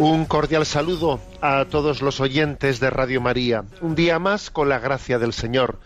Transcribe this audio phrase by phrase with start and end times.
[0.00, 3.64] Un cordial saludo a todos los oyentes de Radio María.
[3.80, 5.80] Un día más, con la gracia del Señor,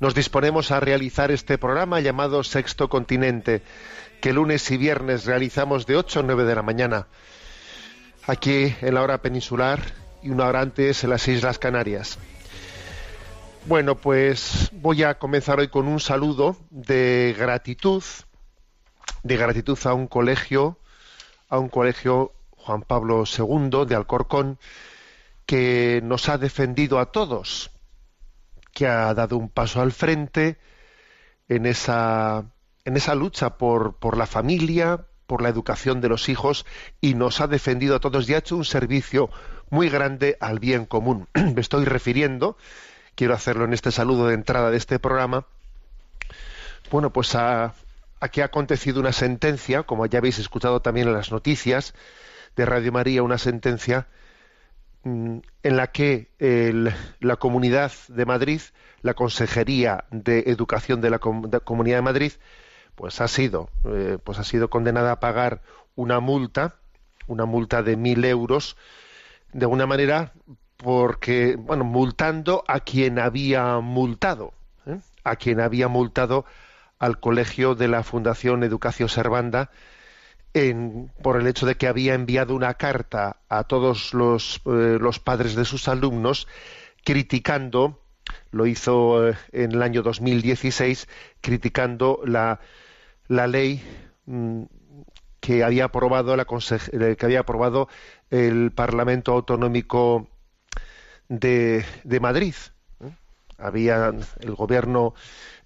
[0.00, 3.62] nos disponemos a realizar este programa llamado Sexto Continente,
[4.22, 7.08] que lunes y viernes realizamos de 8 a 9 de la mañana,
[8.26, 9.82] aquí en la hora peninsular
[10.22, 12.18] y una hora antes en las Islas Canarias.
[13.66, 18.02] Bueno, pues voy a comenzar hoy con un saludo de gratitud,
[19.22, 20.78] de gratitud a un colegio,
[21.50, 22.32] a un colegio
[22.64, 24.58] Juan Pablo II de Alcorcón,
[25.46, 27.70] que nos ha defendido a todos,
[28.72, 30.58] que ha dado un paso al frente
[31.48, 32.44] en esa,
[32.84, 36.66] en esa lucha por, por la familia, por la educación de los hijos,
[37.00, 39.30] y nos ha defendido a todos y ha hecho un servicio
[39.70, 41.28] muy grande al bien común.
[41.34, 42.56] Me estoy refiriendo,
[43.14, 45.46] quiero hacerlo en este saludo de entrada de este programa,
[46.90, 47.74] bueno, pues a,
[48.20, 51.94] a que ha acontecido una sentencia, como ya habéis escuchado también en las noticias,
[52.56, 54.06] de Radio María una sentencia
[55.04, 58.60] mm, en la que el- la Comunidad de Madrid,
[59.02, 62.32] la Consejería de Educación de la, Comunidad de Madrid,
[62.94, 65.62] pues ha sido, eh, pues ha sido condenada a pagar
[65.94, 66.76] una multa,
[67.26, 68.76] una multa de mil euros,
[69.52, 70.32] de una manera
[70.76, 74.52] porque, bueno, multando a quien había multado,
[74.86, 74.98] ¿eh?
[75.24, 76.44] a quien había multado
[76.98, 79.70] al colegio de la Fundación Educación Servanda,
[80.54, 85.18] en- por el hecho de que había enviado una carta a todos los, eh, los
[85.20, 86.48] padres de sus alumnos
[87.04, 88.00] criticando,
[88.50, 91.08] lo hizo eh, en el año 2016,
[91.40, 92.60] criticando la,
[93.28, 93.82] ley
[94.26, 94.62] mm,
[95.40, 96.44] que había aprobado la
[96.92, 97.26] eh, que
[98.30, 100.28] el Parlamento Autonómico
[101.28, 101.84] de,
[102.20, 102.54] Madrid.
[103.56, 105.14] Había el gobierno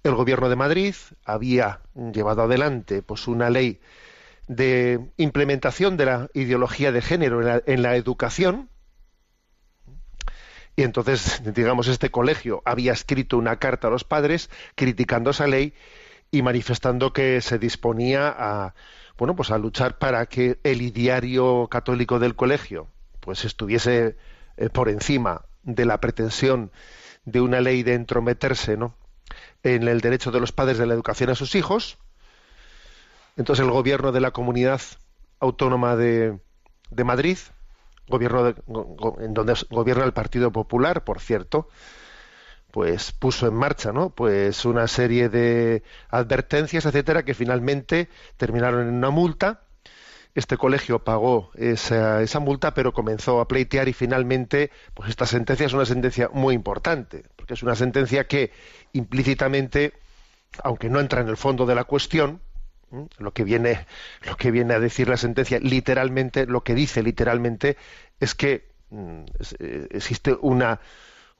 [0.03, 0.93] el gobierno de Madrid
[1.25, 1.81] había
[2.13, 3.79] llevado adelante pues una ley
[4.47, 8.69] de implementación de la ideología de género en la, en la educación.
[10.75, 15.73] Y entonces, digamos, este colegio había escrito una carta a los padres criticando esa ley
[16.31, 18.75] y manifestando que se disponía a,
[19.17, 22.87] bueno, pues a luchar para que el ideario católico del colegio,
[23.21, 24.17] pues estuviese
[24.57, 26.71] eh, por encima de la pretensión
[27.23, 28.95] de una ley de entrometerse, ¿no?
[29.63, 31.97] en el derecho de los padres de la educación a sus hijos,
[33.35, 34.81] entonces el gobierno de la comunidad
[35.39, 36.39] autónoma de,
[36.89, 37.37] de Madrid,
[38.07, 38.55] gobierno de-
[39.19, 41.67] en donde gobierna el Partido Popular, por cierto,
[42.71, 44.09] pues puso en marcha, ¿no?
[44.09, 49.61] Pues una serie de advertencias, etcétera, que finalmente terminaron en una multa.
[50.35, 55.65] Este colegio pagó esa, esa multa, pero comenzó a pleitear y finalmente, pues esta sentencia
[55.67, 58.51] es una sentencia muy importante, porque es una sentencia que
[58.93, 59.93] implícitamente,
[60.63, 62.41] aunque no entra en el fondo de la cuestión,
[62.95, 63.07] ¿m?
[63.19, 63.85] lo que viene
[64.25, 67.77] lo que viene a decir la sentencia literalmente lo que dice literalmente
[68.19, 69.21] es que mm,
[69.59, 70.35] eh, existe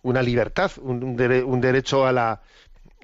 [0.03, 2.41] una libertad un, un dere- un derecho a la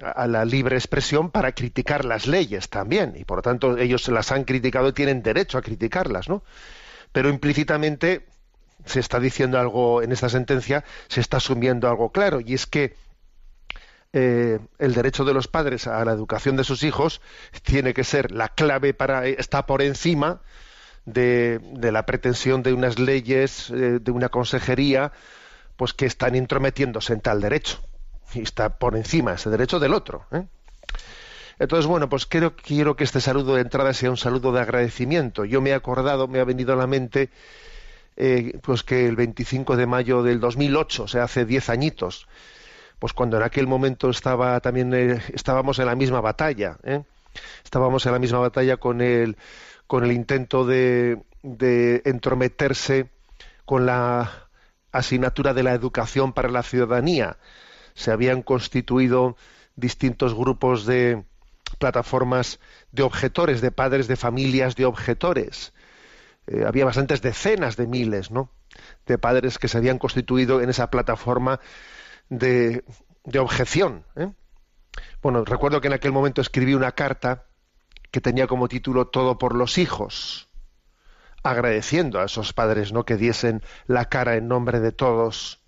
[0.02, 3.14] a la libre expresión para criticar las leyes también.
[3.16, 6.42] Y por lo tanto ellos las han criticado y tienen derecho a criticarlas no
[7.12, 8.26] pero implícitamente
[8.86, 12.40] se está diciendo algo en esta sentencia se está asumiendo algo claro.
[12.40, 12.94] Y es que
[14.12, 17.22] eh, el derecho de los padres a la educación de sus hijos
[17.62, 20.42] tiene que ser la clave para está por encima
[21.06, 25.12] de, de la pretensión de unas leyes eh, de una consejería
[25.76, 27.80] pues que están intrometiéndose en tal derecho
[28.34, 30.44] y está por encima ese derecho del otro ¿eh?
[31.58, 35.46] entonces bueno pues quiero quiero que este saludo de entrada sea un saludo de agradecimiento
[35.46, 37.30] yo me he acordado me ha venido a la mente
[38.16, 42.28] eh, pues que el 25 de mayo del 2008 o sea hace 10 añitos
[43.02, 47.02] pues cuando en aquel momento estaba también eh, estábamos en la misma batalla ¿eh?
[47.64, 49.36] estábamos en la misma batalla con el
[49.88, 53.10] con el intento de, de entrometerse
[53.64, 54.46] con la
[54.92, 57.38] asignatura de la educación para la ciudadanía
[57.94, 59.36] se habían constituido
[59.74, 61.24] distintos grupos de
[61.80, 62.60] plataformas
[62.92, 65.72] de objetores, de padres de familias de objetores.
[66.46, 68.50] Eh, había bastantes decenas de miles, ¿no?
[69.06, 71.58] De padres que se habían constituido en esa plataforma
[72.32, 72.84] de,
[73.38, 74.04] objeción.
[74.16, 74.30] ¿eh?
[75.22, 77.46] Bueno, recuerdo que en aquel momento escribí una carta
[78.10, 80.48] que tenía como título Todo por los hijos,
[81.42, 83.04] agradeciendo a esos padres ¿no?
[83.04, 85.60] que diesen la cara en nombre de todos.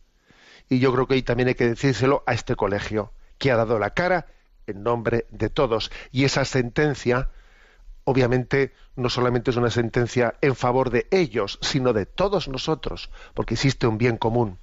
[0.68, 3.78] Y yo creo que hoy también hay que decírselo a este colegio, que ha dado
[3.78, 4.26] la cara
[4.66, 5.90] en nombre de todos.
[6.10, 7.28] Y esa sentencia,
[8.04, 13.54] obviamente, no solamente es una sentencia en favor de ellos, sino de todos nosotros, porque
[13.54, 14.58] existe un bien común.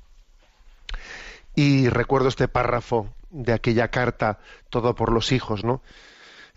[1.56, 4.40] Y recuerdo este párrafo de aquella carta,
[4.70, 5.82] Todo por los hijos, ¿no?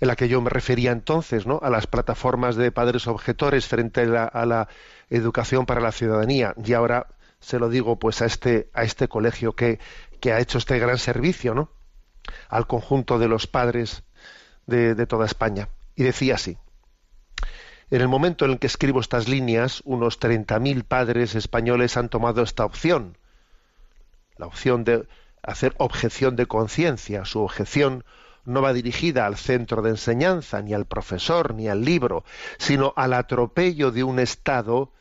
[0.01, 1.61] en la que yo me refería entonces, ¿no?
[1.63, 4.69] a las plataformas de padres objetores frente a la,
[5.11, 6.55] educación para la ciudadanía.
[6.65, 7.07] Y ahora
[7.39, 9.79] se lo digo pues a este, a este colegio que,
[10.21, 11.71] que ha hecho este gran servicio, ¿no?
[12.49, 14.03] al conjunto de los padres
[14.67, 15.69] de, de toda España.
[15.95, 16.59] Y decía así.
[17.91, 22.43] En el momento en el que escribo estas líneas, unos 30.000 padres españoles han tomado
[22.43, 23.19] esta opción,
[24.37, 25.07] la opción de
[25.43, 27.25] hacer objeción de conciencia.
[27.25, 28.05] Su objeción
[28.45, 32.25] no va dirigida al centro de enseñanza, ni al profesor, ni al libro,
[32.59, 34.93] sino al atropello de un Estado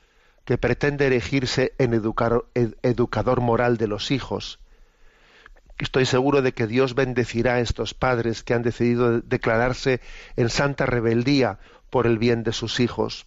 [0.45, 4.59] que pretende erigirse en educador moral de los hijos.
[5.77, 10.01] Estoy seguro de que Dios bendecirá a estos padres que han decidido declararse
[10.35, 11.59] en santa rebeldía
[11.89, 13.25] por el bien de sus hijos.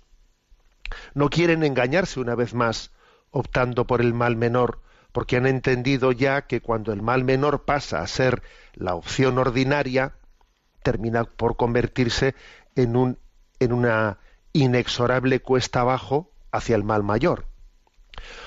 [1.14, 2.92] No quieren engañarse una vez más,
[3.30, 4.80] optando por el mal menor,
[5.16, 8.42] porque han entendido ya que cuando el mal menor pasa a ser
[8.74, 10.12] la opción ordinaria,
[10.82, 12.34] termina por convertirse
[12.74, 13.16] en,
[13.58, 14.18] en una
[14.52, 17.46] inexorable cuesta abajo hacia el mal mayor.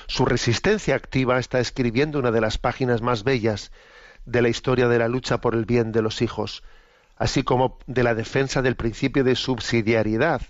[0.06, 3.72] Su resistencia activa está escribiendo una de las páginas más bellas
[4.24, 6.62] de la historia de la lucha por el bien de los hijos,
[7.16, 10.40] así como de la defensa del principio de subsidiariedad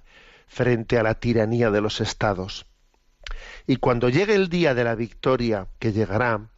[0.48, 2.66] frente a la tiranía de los estados.
[3.70, 6.48] Y cuando llegue el día de la victoria, que llegará,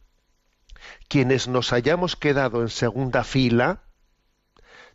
[1.07, 3.83] quienes nos hayamos quedado en segunda fila,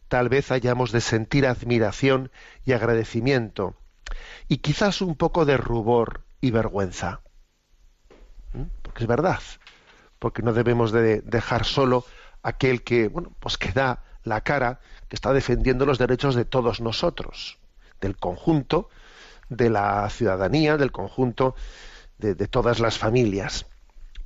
[0.08, 2.32] tal vez hayamos de sentir admiración
[2.64, 3.76] y agradecimiento,
[4.48, 7.20] y quizás un poco de rubor y vergüenza.
[8.52, 8.64] ¿Mm?
[8.82, 9.38] Porque es verdad,
[10.18, 12.04] porque no debemos de dejar solo
[12.42, 16.80] aquel que, bueno, pues que da la cara, que está defendiendo los derechos de todos
[16.80, 17.60] nosotros,
[18.00, 18.90] del conjunto
[19.48, 21.54] de la ciudadanía, del conjunto
[22.18, 23.66] de, todas las familias.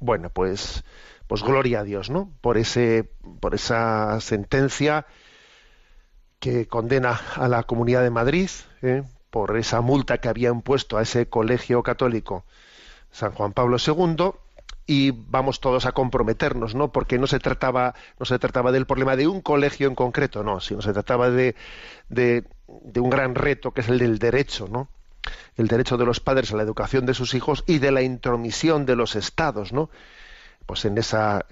[0.00, 0.84] Bueno, pues,
[1.26, 2.30] pues gloria a Dios, ¿no?
[2.40, 3.10] Por ese,
[3.40, 5.06] por esa sentencia
[6.40, 8.50] que condena a la Comunidad de Madrid,
[8.82, 9.04] ¿eh?
[9.30, 12.44] por esa multa que había impuesto a ese colegio católico
[13.12, 14.32] San Juan Pablo II,
[14.86, 16.90] y vamos todos a comprometernos, ¿no?
[16.90, 20.60] Porque no se trataba, no se trataba del problema de un colegio en concreto, no,
[20.60, 21.54] sino se trataba de,
[22.08, 24.88] de, de un gran reto que es el del derecho, ¿no?
[25.56, 28.86] El derecho de los padres a la educación de sus hijos y de la intromisión
[28.86, 29.90] de los estados, ¿no?
[30.66, 31.46] Pues en esa,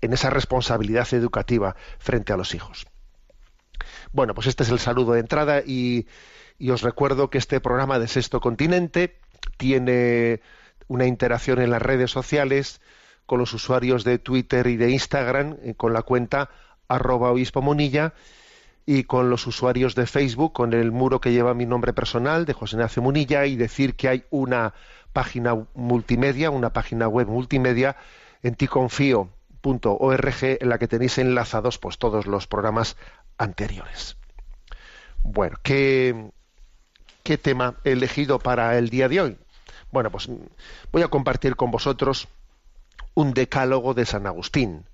[0.00, 2.86] en esa responsabilidad educativa frente a los hijos.
[4.12, 6.06] Bueno, pues este es el saludo de entrada y,
[6.58, 9.18] y os recuerdo que este programa de Sexto Continente
[9.58, 10.40] tiene
[10.88, 12.80] una interacción en las redes sociales
[13.26, 16.50] con los usuarios de Twitter y de Instagram, eh, con la cuenta
[16.88, 18.14] arroba obispo monilla,
[18.86, 22.52] y con los usuarios de Facebook, con el muro que lleva mi nombre personal de
[22.52, 24.74] José Ignacio Munilla y decir que hay una
[25.12, 27.96] página multimedia, una página web multimedia
[28.44, 32.96] en ticonfío.org en la que tenéis enlazados pues todos los programas
[33.38, 34.16] anteriores.
[35.24, 36.30] Bueno, ¿qué,
[37.24, 39.38] ¿qué tema he elegido para el día de hoy?
[39.90, 40.28] Bueno, pues
[40.92, 42.28] voy a compartir con vosotros
[43.14, 44.84] un decálogo de San Agustín,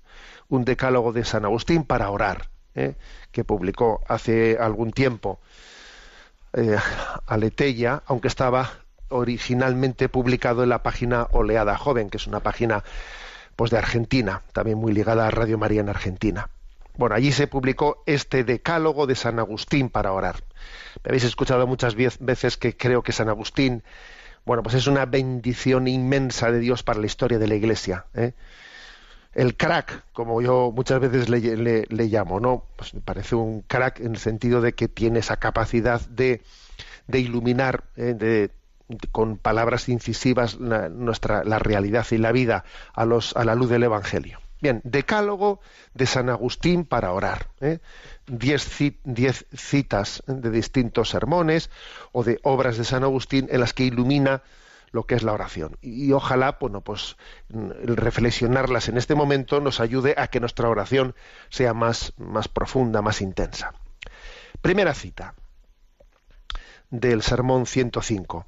[0.47, 2.52] un decálogo de San Agustín para orar.
[2.75, 2.95] ¿Eh?
[3.31, 5.39] que publicó hace algún tiempo
[6.53, 6.77] eh,
[8.07, 8.71] aunque estaba
[9.09, 12.83] originalmente publicado en la página Oleada Joven, que es una página
[13.55, 16.49] pues de Argentina, también muy ligada a Radio María en Argentina.
[16.95, 20.43] Bueno, allí se publicó este decálogo de San Agustín para orar.
[21.03, 23.83] Me habéis escuchado muchas veces que creo que San Agustín,
[24.45, 28.05] bueno, pues es una bendición inmensa de Dios para la historia de la Iglesia.
[28.13, 28.33] ¿eh?
[29.33, 32.65] El crack, como yo muchas veces le, llamo, ¿no?
[32.75, 36.41] Pues me parece un crack en el sentido de que tiene esa capacidad de,
[37.07, 38.51] de iluminar eh, de,
[39.11, 42.63] con palabras incisivas la, nuestra la realidad y la vida
[42.93, 44.39] a los a la luz del Evangelio.
[44.61, 45.59] Bien, decálogo
[45.93, 47.47] de San Agustín para orar.
[47.59, 47.79] ¿eh?
[48.27, 48.65] Diez,
[49.03, 51.69] diez citas de distintos sermones
[52.13, 54.41] o de obras de San Agustín en las que ilumina
[54.93, 55.77] lo que es la oración.
[55.81, 57.17] Y, ojalá, bueno, pues
[57.49, 61.15] reflexionarlas en este momento nos ayude a que nuestra oración
[61.49, 63.73] sea más, más profunda, más intensa.
[64.61, 65.33] Primera cita
[66.91, 68.45] del Sermón 105.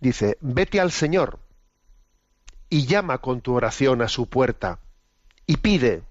[0.00, 1.40] Dice, vete al Señor
[2.68, 4.80] y llama con tu oración a su puerta
[5.46, 6.02] y pide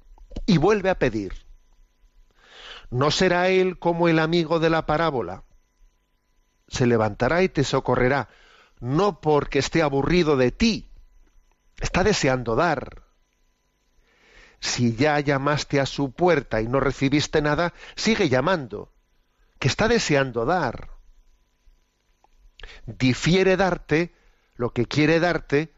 [0.48, 1.34] y vuelve a pedir.
[2.89, 5.43] No será Él como el amigo de la parábola.
[6.67, 8.29] Se levantará y te socorrerá
[8.79, 10.91] no porque esté aburrido de ti,
[11.79, 13.03] está deseando dar.
[14.59, 18.91] Si ya llamaste a su puerta y no recibiste nada, sigue llamando,
[19.57, 20.89] que está deseando dar.
[22.86, 24.13] Difiere darte
[24.55, 25.74] lo que quiere darte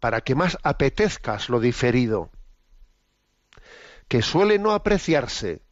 [0.00, 2.30] para que más apetezcas lo diferido.
[4.08, 5.62] Que suele no apreciarse,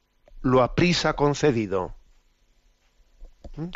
[0.42, 1.96] lo aprisa concedido.
[3.56, 3.70] ¿Mm?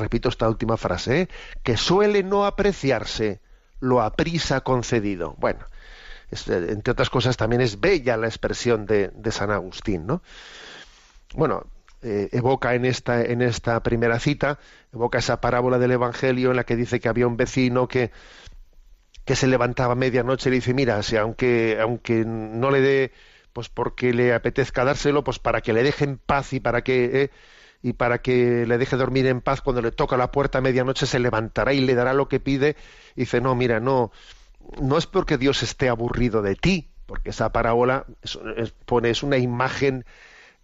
[0.00, 1.28] Repito esta última frase, ¿eh?
[1.62, 3.40] que suele no apreciarse,
[3.78, 5.34] lo aprisa concedido.
[5.38, 5.60] Bueno,
[6.30, 10.22] eh, entre otras cosas también es bella la expresión de, San Agustín, ¿no?
[11.34, 11.64] Bueno,
[12.02, 14.58] eh, evoca en esta, en esta primera cita,
[14.92, 18.10] evoca esa parábola del Evangelio en la que dice que había un vecino que,
[19.24, 23.12] que se levantaba a medianoche y le dice, mira, si aunque, aunque no le dé,
[23.52, 27.30] pues porque le apetezca dárselo, pues para que le deje en paz y para que
[27.82, 31.06] y para que le deje dormir en paz cuando le toca la puerta a medianoche
[31.06, 32.76] se levantará y le dará lo que pide
[33.16, 34.12] y dice no mira no
[34.80, 39.38] no es porque Dios esté aburrido de ti porque esa parábola es, pone es una
[39.38, 40.04] imagen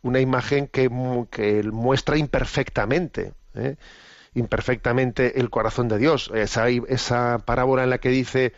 [0.03, 0.91] una imagen que,
[1.31, 3.77] que muestra imperfectamente ¿eh?
[4.35, 8.53] imperfectamente el corazón de Dios esa, esa parábola en la que dice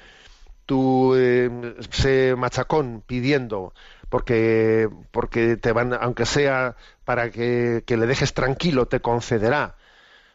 [0.67, 3.73] tú eh, sé machacón pidiendo
[4.09, 9.77] porque, porque te van, aunque sea para que, le dejes tranquilo, te concederá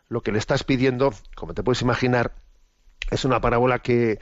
[0.10, 2.34] lo que le estás pidiendo, como te puedes imaginar,
[3.10, 4.20] es una parábola que,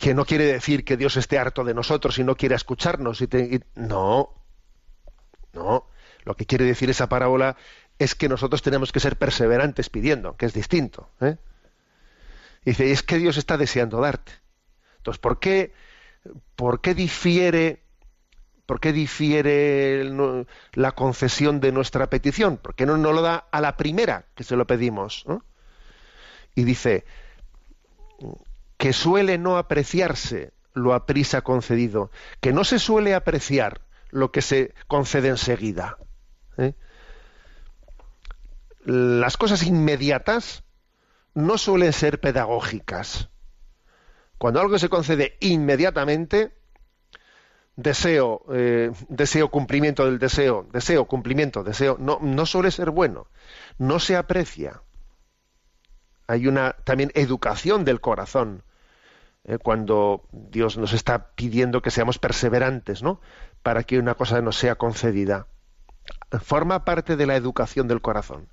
[0.00, 3.20] que no quiere decir que Dios esté harto de nosotros y no quiere escucharnos.
[3.20, 3.28] Y,
[3.74, 4.32] no,
[5.52, 5.86] no.
[6.24, 7.56] Lo que quiere decir esa parábola
[7.98, 11.10] es que nosotros tenemos que ser perseverantes pidiendo, que es distinto.
[11.20, 11.36] ¿eh?
[12.64, 14.32] Dice, es que Dios está deseando darte.
[14.98, 15.72] Entonces, ¿por qué,
[16.56, 17.85] por qué difiere
[18.66, 20.04] ¿Por qué difiere
[20.72, 22.56] la concesión de nuestra petición?
[22.56, 25.24] ¿Por qué no nos lo da a la primera que se lo pedimos?
[26.54, 27.04] Y dice
[28.76, 33.80] que suele no apreciarse lo aprisa concedido, que no se suele apreciar
[34.10, 35.96] lo que se concede enseguida.
[36.58, 36.74] ¿eh?
[38.84, 40.64] Las cosas inmediatas
[41.34, 43.30] no suelen ser pedagógicas.
[44.38, 46.55] Cuando algo se concede inmediatamente,
[47.76, 53.28] deseo, eh, deseo, cumplimiento del deseo, deseo, cumplimiento, deseo, no, suele ser bueno,
[53.78, 54.82] no se aprecia.
[56.26, 58.64] Hay una también educación del corazón
[59.44, 63.20] eh, cuando Dios nos está pidiendo que seamos perseverantes, ¿no?
[63.62, 65.46] Para que una cosa nos sea concedida.
[66.42, 68.48] Forma parte de la educación del corazón.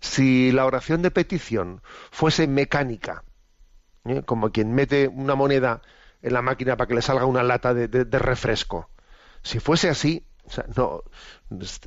[0.00, 3.22] Si la oración de petición fuese mecánica,
[4.06, 4.22] ¿eh?
[4.24, 5.82] como quien mete una moneda
[6.22, 8.90] en la máquina para que le salga una lata de, refresco.
[9.42, 10.24] Si fuese así,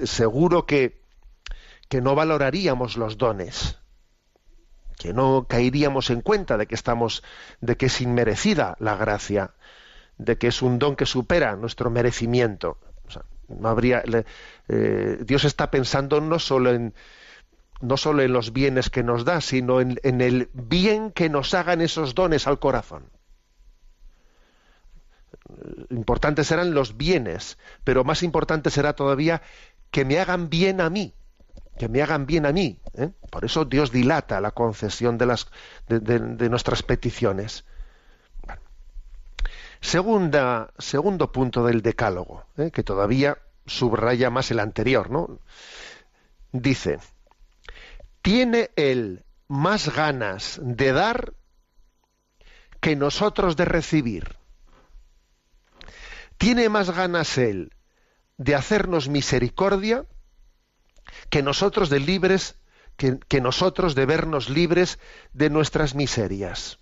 [0.04, 1.02] seguro que,
[1.88, 3.78] que no valoraríamos los dones,
[4.98, 7.24] que no caeríamos en cuenta de que estamos,
[7.62, 9.52] de que es inmerecida la gracia,
[10.18, 12.78] de que es un don que supera nuestro merecimiento.
[13.48, 14.04] no habría,
[14.68, 16.94] eh, Dios está pensando no solo en
[17.82, 21.82] no solo en los bienes que nos da, sino en el bien que nos hagan
[21.82, 23.10] esos dones al corazón
[25.90, 29.42] importantes serán los bienes, pero más importante será todavía
[29.92, 31.14] que me hagan bien a mí,
[31.78, 32.80] que me hagan bien a mí.
[32.96, 33.12] ¿eh?
[33.30, 37.66] Por eso Dios dilata la concesión de, nuestras peticiones.
[39.82, 42.72] Segundo punto del decálogo, ¿eh?
[42.72, 45.40] que todavía subraya más el anterior, ¿no?
[46.52, 47.00] Dice,
[48.22, 51.34] tiene él más ganas de dar
[52.80, 54.36] que nosotros de recibir.
[56.44, 57.72] ¿Tiene más ganas Él
[58.36, 60.06] de hacernos misericordia
[61.30, 62.58] que nosotros de libres,
[62.98, 65.00] que, nosotros de vernos libres
[65.32, 66.80] de nuestras miserias?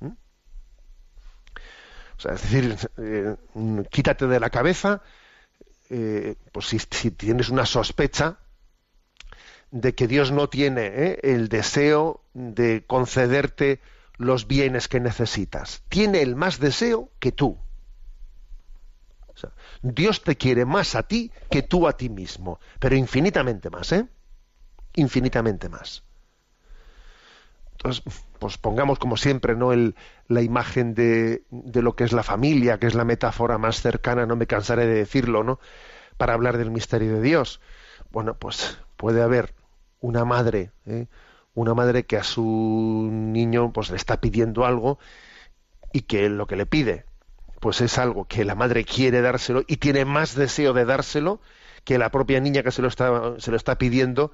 [0.00, 0.08] ¿Mm?
[0.08, 3.36] O sea, es decir, eh,
[3.90, 5.02] quítate de la cabeza,
[5.88, 8.38] eh, pues si, tienes una sospecha
[9.70, 13.80] de que Dios no tiene eh, el deseo de concederte
[14.18, 15.84] los bienes que necesitas.
[15.88, 17.58] Tiene el más deseo que tú.
[19.82, 24.06] Dios te quiere más a ti que tú a ti mismo, pero infinitamente más, ¿eh?
[24.94, 26.02] Infinitamente más.
[27.72, 28.02] Entonces,
[28.38, 29.72] pues pongamos como siempre, ¿no?
[29.72, 29.94] El,
[30.26, 34.26] la imagen de, de lo que es la familia, que es la metáfora más cercana,
[34.26, 35.60] no me cansaré de decirlo, ¿no?
[36.16, 37.60] Para hablar del misterio de Dios.
[38.10, 39.54] Bueno, pues puede haber
[40.00, 41.06] una madre, ¿eh?
[41.54, 44.98] una madre que a su niño pues le está pidiendo algo
[45.92, 47.07] y que lo que le pide
[47.60, 51.40] pues es algo que la madre quiere dárselo y tiene más deseo de dárselo
[51.84, 54.32] que la propia niña que se lo está, se lo está pidiendo,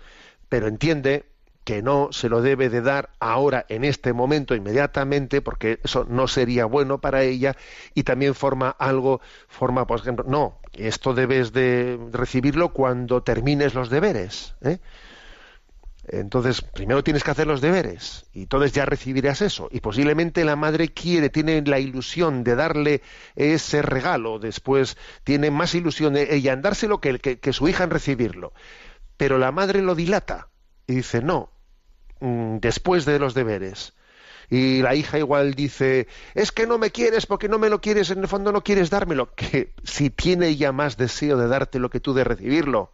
[0.49, 1.26] pero entiende
[1.64, 6.28] que no se lo debe de dar ahora, en este momento, inmediatamente, porque eso no
[6.28, 7.57] sería bueno para ella,
[7.95, 13.88] y también forma algo, forma, por ejemplo, no, esto debes de recibirlo cuando termines los
[13.88, 14.54] deberes.
[14.62, 14.78] ¿eh?
[16.08, 19.68] Entonces, primero tienes que hacer los deberes y entonces ya recibirás eso.
[19.70, 23.02] Y posiblemente la madre quiere, tiene la ilusión de darle
[23.37, 27.90] ese regalo, después tiene más ilusión ella en dárselo que, que, que su hija en
[27.90, 28.52] recibirlo.
[29.16, 30.49] Pero la madre lo dilata
[30.87, 31.50] y dice, no,
[32.20, 33.94] mm, después de los deberes.
[34.50, 38.11] Y la hija igual dice, es que no me quieres porque no me lo quieres,
[38.11, 39.34] en el fondo no quieres dármelo.
[39.37, 42.90] Que si tiene ella más deseo de darte lo que tú de recibirlo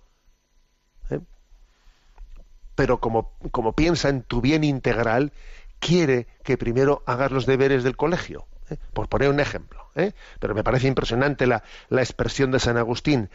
[2.74, 3.32] pero como,
[3.74, 5.32] piensa en tu bien integral,
[5.78, 8.46] quiere que primero hagas los deberes del colegio.
[8.70, 8.76] ¿eh?
[8.92, 9.90] Por poner un ejemplo.
[9.94, 10.12] ¿eh?
[10.38, 13.30] Pero me parece impresionante la, la expresión de San Agustín.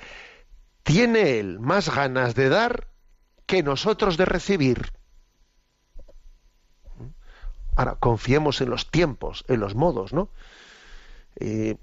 [0.83, 2.87] Tiene él más ganas de dar
[3.45, 4.91] que nosotros de recibir.
[7.75, 10.29] Ahora, confiemos en los tiempos, en los modos, ¿no?
[11.37, 11.75] Eh,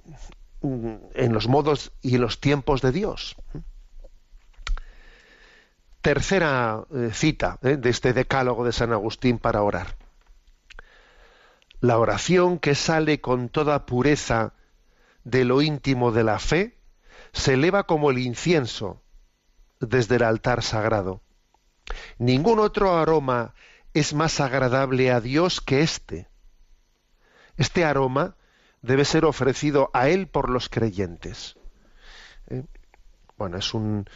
[0.63, 3.37] en los modos y en los tiempos de Dios.
[6.03, 9.97] Tercera eh, cita eh, de este decálogo de San Agustín para orar.
[11.81, 14.53] La oración que sale con toda pureza
[15.23, 16.77] de lo íntimo de la fe
[17.33, 19.01] se eleva como el incienso
[19.79, 21.23] desde el altar sagrado.
[22.19, 23.55] Ningún otro aroma
[23.95, 26.29] es más agradable a Dios que este.
[27.57, 28.37] Este aroma
[28.81, 31.57] debe ser ofrecido a Él por los creyentes.
[32.49, 32.65] ¿Eh?
[33.37, 34.07] Bueno, es un,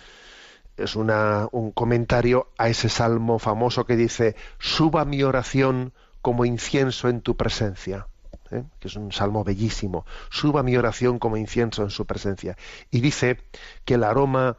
[0.76, 7.21] es un comentario a ese salmo famoso que dice, suba mi oración como incienso en
[7.21, 8.06] tu presencia.
[8.50, 8.65] ¿eh?
[8.78, 12.56] que es un salmo bellísimo, suba mi oración como incienso en su presencia.
[12.91, 13.41] Y dice
[13.84, 14.56] que el aroma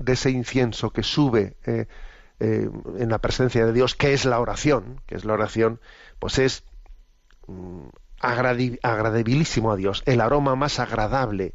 [0.00, 1.86] de ese incienso que sube eh,
[2.40, 5.80] eh, en la presencia de Dios, que es la oración, que es la oración,
[6.18, 6.64] pues es
[7.46, 7.88] mm,
[8.20, 11.54] agradabilísimo a Dios, el aroma más agradable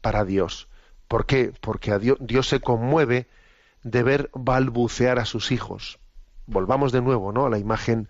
[0.00, 0.68] para Dios.
[1.08, 1.52] ¿Por qué?
[1.60, 3.26] Porque a Dios, Dios se conmueve
[3.82, 5.98] de ver balbucear a sus hijos.
[6.46, 7.46] Volvamos de nuevo, ¿no?
[7.46, 8.08] A la imagen,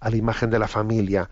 [0.00, 1.30] a la imagen de la familia.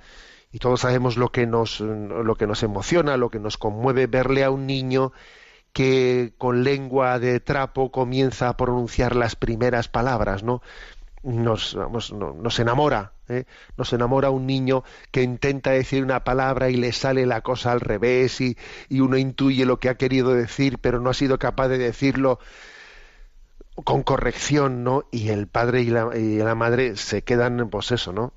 [0.53, 4.45] Y todos sabemos lo que nos, lo que nos emociona, lo que nos conmueve verle
[4.45, 5.13] a un niño
[5.73, 10.63] que con lengua de trapo comienza a pronunciar las primeras palabras, ¿no?
[11.23, 13.45] Nos, nos enamora, ¿eh?
[13.77, 17.81] nos enamora un niño que intenta decir una palabra y le sale la cosa al
[17.81, 18.57] revés y,
[18.91, 22.39] uno intuye lo que ha querido decir pero no ha sido capaz de decirlo
[23.85, 25.05] con corrección, ¿no?
[25.11, 28.33] Y el padre y la, y la madre se quedan, pues eso, ¿no?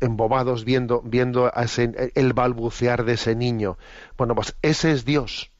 [0.00, 3.78] embobados viendo, viendo a ese, el balbucear de ese niño.
[4.18, 5.52] Bueno, pues ese es Dios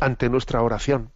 [0.00, 1.10] ante nuestra oración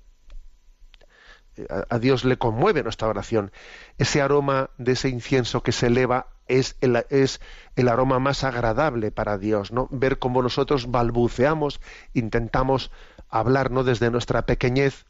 [1.69, 3.53] a Dios le conmueve nuestra oración.
[3.99, 7.41] Ese aroma de ese incienso que se eleva es el, es
[7.77, 9.89] el aroma más agradable para Dios, ¿no?
[9.91, 11.81] Ver cómo nosotros balbuceamos,
[12.15, 12.91] intentamos
[13.29, 13.85] hablar ¿no?
[13.85, 15.05] desde nuestra pequeñez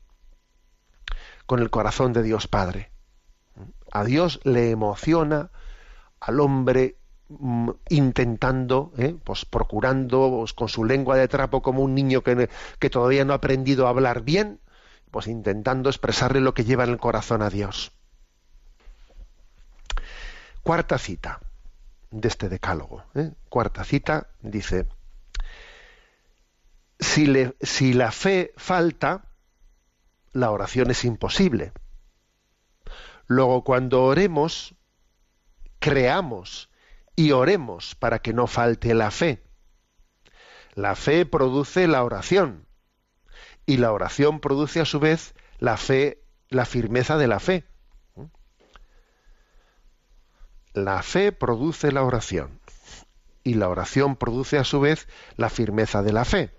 [1.47, 2.91] con el corazón de Dios Padre.
[3.91, 5.51] A Dios le emociona
[6.21, 6.97] al hombre
[7.29, 9.17] mm, intentando, ¿eh?
[9.25, 13.37] pues procurando pues, con su lengua de trapo como un niño que todavía no ha
[13.37, 14.61] aprendido a hablar bien,
[15.11, 17.93] pues intentando expresarle lo que lleva en el corazón a Dios.
[20.63, 21.41] Cuarta cita
[22.11, 23.05] de este decálogo.
[23.15, 23.33] ¿eh?
[23.49, 24.87] Cuarta cita dice,
[26.99, 29.25] si, le, si la fe falta,
[30.33, 31.73] la oración es imposible.
[33.27, 34.75] Luego, cuando oremos,
[35.79, 36.71] creamos
[37.17, 39.43] y oremos para que no falte la fe.
[40.75, 42.68] La fe produce la oración
[43.69, 47.65] y la oración produce a su vez la fe, la firmeza de la fe.
[50.73, 52.61] La fe produce la oración
[53.45, 56.51] y la oración produce a su vez la firmeza de la fe.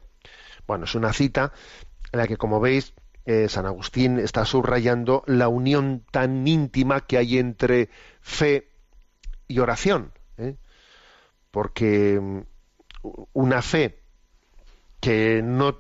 [0.68, 1.52] Bueno, es una cita
[2.12, 2.94] en la que, como veis,
[3.26, 7.90] eh, San Agustín está subrayando la unión tan íntima que hay entre
[8.22, 8.70] fe
[9.48, 10.14] y oración.
[10.38, 10.58] ¿eh?
[11.50, 12.42] Porque mm,
[13.34, 14.04] una fe
[15.00, 15.76] que no,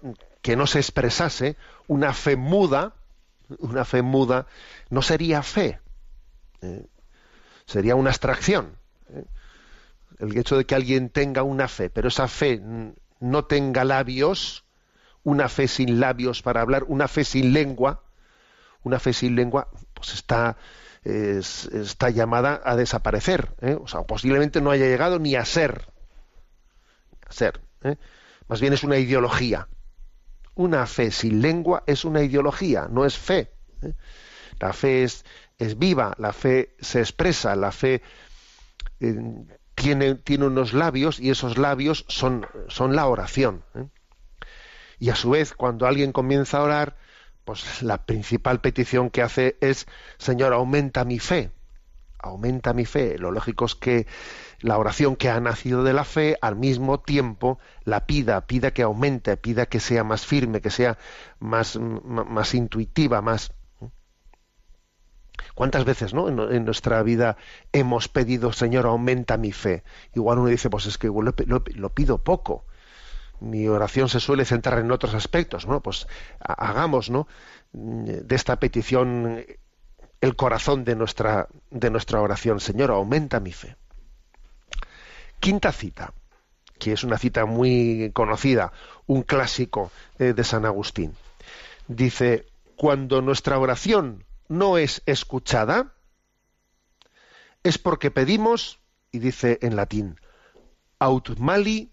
[0.49, 2.95] que no se expresase una fe muda,
[3.59, 4.47] una fe muda,
[4.89, 5.79] no sería fe,
[6.63, 6.87] eh,
[7.67, 8.75] sería una abstracción.
[9.13, 9.25] ¿eh?
[10.17, 12.63] El hecho de que alguien tenga una fe, pero esa fe
[13.19, 14.65] no tenga labios,
[15.21, 18.01] una fe sin labios para hablar, una fe sin lengua,
[18.81, 20.57] una fe sin lengua, pues está,
[21.03, 23.53] está llamada a desaparecer.
[23.61, 23.77] ¿eh?
[23.79, 25.85] O sea, posiblemente no haya llegado ni a ser.
[27.27, 27.61] A ser.
[28.47, 29.67] Más bien es una ideología.
[30.59, 33.49] Una fe sin lengua es una ideología, no es fe.
[33.81, 33.93] ¿eh?
[34.59, 35.23] La fe es,
[35.77, 38.01] viva, la fe se expresa, la fe
[39.75, 43.63] tiene, tiene, unos labios y esos labios son, son la oración.
[44.99, 46.97] Y a su vez, cuando alguien comienza a orar,
[47.45, 51.51] pues la principal petición que hace es, Señor, aumenta mi fe,
[52.17, 53.17] aumenta mi fe.
[53.17, 54.07] Lo lógico es que
[54.61, 58.83] la oración que ha nacido de la fe, al mismo tiempo la pida, pida que
[58.83, 60.97] aumente, pida que sea más firme, que sea
[61.39, 61.75] más,
[62.53, 63.53] intuitiva, más...
[65.55, 66.27] ¿Cuántas veces ¿no?
[66.27, 67.37] en, nuestra vida
[67.71, 69.83] hemos pedido, Señor, aumenta mi fe?
[70.13, 72.65] Igual uno dice, pues es que lo, pido poco
[73.41, 75.65] mi oración se suele centrar en otros aspectos.
[75.65, 76.07] Bueno, pues
[76.41, 77.25] hagamos ¿no?
[77.71, 79.45] de esta petición
[80.19, 82.59] el corazón de nuestra, de nuestra oración.
[82.59, 83.77] Señor, aumenta mi fe.
[85.39, 86.13] Quinta cita,
[86.79, 88.71] que es una cita muy conocida,
[89.07, 91.15] un clásico eh, de San Agustín.
[91.87, 95.93] Dice, cuando nuestra oración no es escuchada,
[97.63, 98.79] es porque pedimos,
[99.11, 100.19] y dice en latín,
[100.99, 101.91] aut mali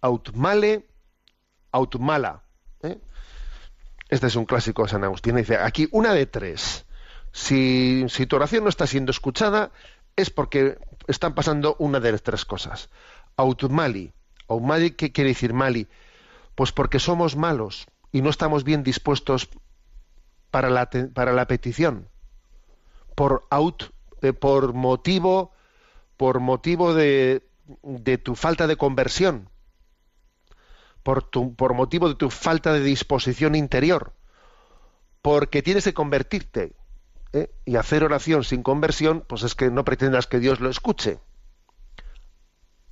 [0.00, 0.86] autmale,
[1.72, 2.42] autmala.
[2.82, 2.98] ¿eh?
[4.08, 5.36] Este es un clásico de San Agustín.
[5.36, 6.86] Dice, aquí una de tres.
[7.32, 9.70] Si, si tu oración no está siendo escuchada,
[10.16, 12.90] es porque están pasando una de las tres cosas.
[13.36, 14.12] Autmali.
[14.48, 15.88] Autmali, ¿qué quiere decir mali?
[16.54, 19.48] Pues porque somos malos y no estamos bien dispuestos
[20.50, 22.08] para la, para la petición.
[23.14, 23.84] Por out,
[24.22, 25.52] eh, por motivo,
[26.16, 27.48] por motivo de,
[27.82, 29.50] de tu falta de conversión
[31.02, 34.12] por, por motivo de tu falta de disposición interior,
[35.22, 36.74] porque tienes que convertirte
[37.32, 37.50] ¿eh?
[37.64, 41.18] y hacer oración sin conversión, pues es que no pretendas que Dios lo escuche.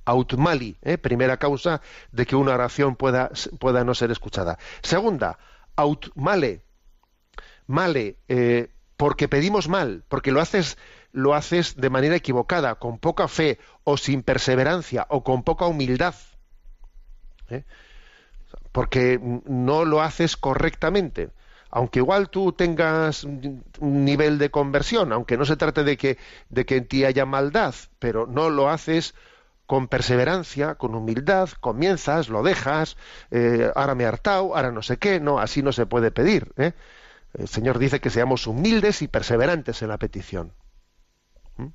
[0.05, 0.97] Autmali, ¿eh?
[0.97, 3.31] primera causa de que una oración pueda,
[3.83, 4.57] no ser escuchada.
[4.81, 5.37] Segunda,
[5.75, 6.63] autmale,
[7.67, 10.77] male, eh, porque pedimos mal, porque lo haces,
[11.11, 16.15] lo haces de manera equivocada, con poca fe, o sin perseverancia, o con poca humildad.
[17.49, 17.63] ¿eh?
[18.71, 21.29] porque no lo haces correctamente.
[21.71, 26.17] Aunque igual tú tengas un nivel de conversión, aunque no se trate de que,
[26.49, 29.13] de que en ti haya maldad, pero no lo haces
[29.67, 32.97] con perseverancia, con humildad, comienzas, lo dejas,
[33.29, 36.51] eh, ahora me he hartado, ahora no sé qué, no, así no se puede pedir.
[36.57, 36.73] ¿eh?
[37.35, 40.53] El Señor dice que seamos humildes y perseverantes en la petición.
[41.57, 41.67] ¿Mm?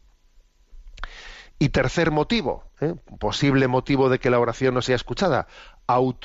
[1.61, 2.97] Y tercer motivo, ¿eh?
[3.21, 5.47] posible motivo de que la oración no sea escuchada,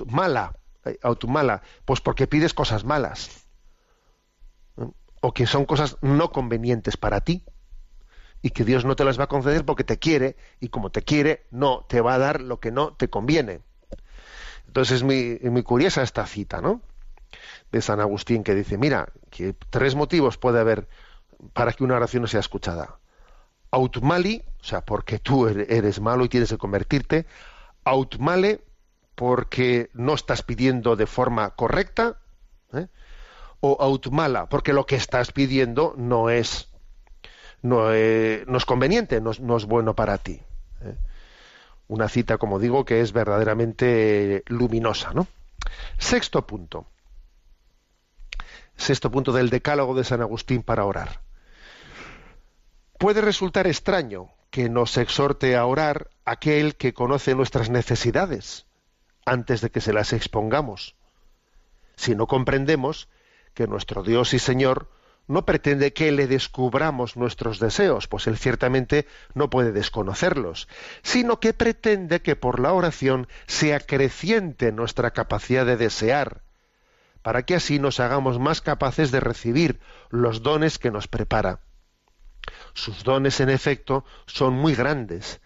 [0.08, 0.56] mala,
[1.04, 3.48] automala, pues porque pides cosas malas
[5.22, 7.44] o que son cosas no convenientes para ti
[8.42, 11.02] y que Dios no te las va a conceder porque te quiere y como te
[11.02, 13.62] quiere no te va a dar lo que no te conviene.
[14.68, 16.82] Entonces es muy, curiosa esta cita, ¿no?
[17.72, 20.88] De San Agustín que dice, mira, que tres motivos puede haber
[21.54, 23.00] para que una oración no sea escuchada.
[23.72, 27.26] Autmali, o sea, porque tú eres malo y tienes que convertirte.
[27.84, 28.62] Autmale,
[29.16, 32.20] porque no estás pidiendo de forma correcta,
[32.74, 32.88] ¿eh?
[33.62, 36.70] O autmala, porque lo que estás pidiendo no es,
[37.62, 40.42] no, es conveniente, no, es bueno para ti.
[40.82, 40.96] ¿eh?
[41.88, 45.12] Una cita, como digo, que es verdaderamente luminosa.
[45.14, 45.28] ¿no?
[45.98, 46.86] Sexto punto.
[48.78, 51.22] Sexto punto del decálogo de San Agustín para orar.
[52.98, 58.66] Puede resultar extraño que nos exhorte a orar aquel que conoce nuestras necesidades
[59.26, 60.96] antes de que se las expongamos.
[61.96, 63.10] Si no comprendemos
[63.60, 64.88] que nuestro Dios y Señor
[65.28, 70.70] no pretende que le descubramos nuestros deseos, pues él ciertamente no puede desconocerlos,
[71.04, 76.42] sino que pretende que por la oración se acreciente nuestra capacidad de desear,
[77.22, 81.60] para que así nos hagamos más capaces de recibir los dones que nos prepara.
[82.74, 85.42] Sus dones, en efecto, son muy grandes,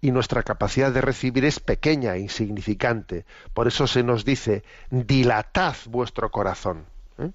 [0.00, 3.26] y nuestra capacidad de recibir es pequeña e insignificante.
[3.52, 6.86] Por eso se nos dice, dilatad vuestro corazón.
[7.18, 7.30] ¿eh?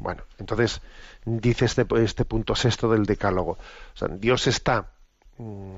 [0.00, 0.80] Bueno, entonces
[1.24, 3.58] dice este, este, punto sexto del decálogo.
[4.18, 4.92] Dios está
[5.38, 5.76] mm,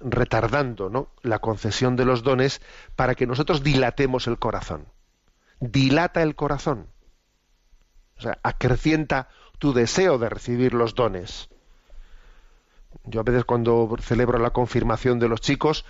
[0.00, 1.08] retardando ¿no?
[1.22, 2.60] la concesión de los dones
[2.96, 4.86] para que nosotros dilatemos el corazón.
[5.60, 6.88] Dilata el corazón.
[8.16, 11.48] O sea, acrecienta tu deseo de recibir los dones
[13.04, 15.84] Yo a veces cuando celebro la confirmación de los chicos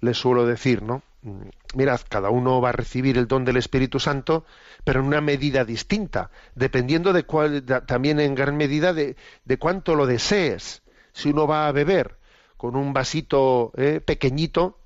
[0.00, 1.02] les suelo decir, ¿no?
[1.24, 4.44] Mm, mirad, cada uno va a recibir el don del Espíritu Santo,
[4.84, 9.94] pero en una medida distinta, dependiendo de cuál, también en gran medida de, de, cuánto
[9.94, 10.82] lo desees.
[11.12, 12.18] Si uno va a beber
[12.58, 14.78] con un vasito eh, pequeñito,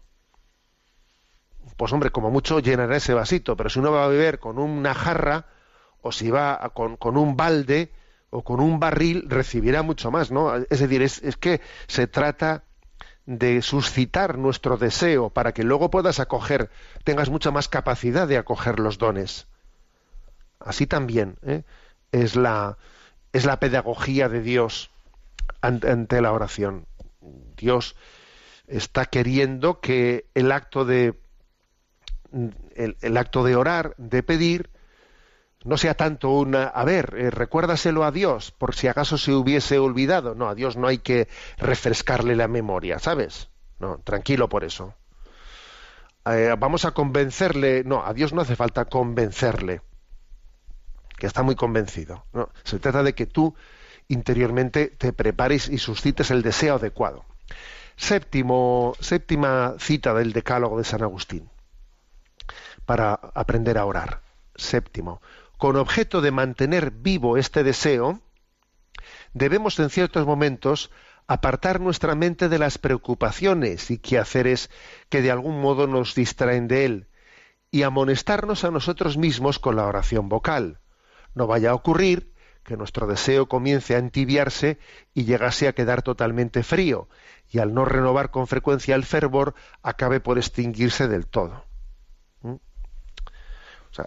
[1.77, 4.95] pues hombre, como mucho llenará ese vasito, pero si uno va a beber con una
[4.95, 5.47] jarra,
[6.03, 7.93] o si va con, con un balde,
[8.31, 10.55] o con un barril, recibirá mucho más, ¿no?
[10.55, 12.65] Es decir, es, es que se trata
[13.29, 16.71] de suscitar nuestro deseo para que luego puedas acoger,
[17.05, 19.47] tengas mucha más capacidad de acoger los dones.
[20.59, 21.63] Así también ¿eh?
[22.11, 22.79] es, la,
[23.35, 24.91] es la pedagogía de Dios
[25.61, 26.87] ante, la oración.
[27.59, 27.97] Dios
[28.67, 31.15] está queriendo que el acto de
[32.33, 34.71] el acto de orar, de pedir,
[35.65, 39.79] no sea tanto una, a ver, eh, recuérdaselo a Dios, por si acaso se hubiese
[39.79, 40.35] olvidado.
[40.35, 43.51] No, a Dios no hay que refrescarle la memoria, ¿sabes?
[43.79, 44.95] No, tranquilo por eso.
[46.27, 49.81] Eh, vamos a convencerle, no, a Dios no hace falta convencerle,
[51.17, 52.25] que está muy convencido.
[52.33, 53.55] No, se trata de que tú
[54.09, 57.25] interiormente te prepares y suscites el deseo adecuado.
[57.97, 61.51] Séptimo, séptima cita del Decálogo de San Agustín
[62.85, 64.23] para aprender a orar.
[64.55, 65.21] Séptimo,
[65.59, 68.21] con objeto de mantener vivo este deseo,
[69.35, 70.91] debemos en ciertos momentos
[71.27, 74.71] apartar nuestra mente de las preocupaciones y quehaceres
[75.11, 77.09] que de algún modo nos distraen de él
[77.71, 80.81] y amonestarnos a nosotros mismos con la oración vocal.
[81.35, 84.79] No vaya a ocurrir que nuestro deseo comience a entibiarse
[85.13, 87.09] y llegase a quedar totalmente frío,
[87.51, 91.65] y al no renovar con frecuencia el fervor acabe por extinguirse del todo.
[92.43, 92.57] ¿Mm?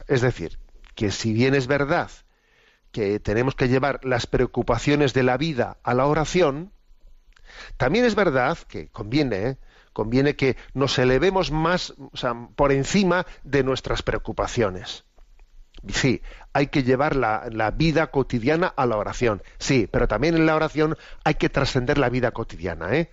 [0.07, 0.59] es decir,
[0.95, 2.09] que si bien es verdad
[2.91, 6.71] que tenemos que llevar las preocupaciones de la vida a la oración,
[7.77, 9.57] también es verdad que conviene, ¿eh?
[9.93, 15.05] conviene que nos elevemos más, o sea, por encima de nuestras preocupaciones.
[15.87, 16.21] Sí,
[16.53, 19.41] hay que llevar la, la, vida cotidiana a la oración.
[19.57, 23.09] Sí, pero también en la oración hay que trascender la vida cotidiana, ¿eh?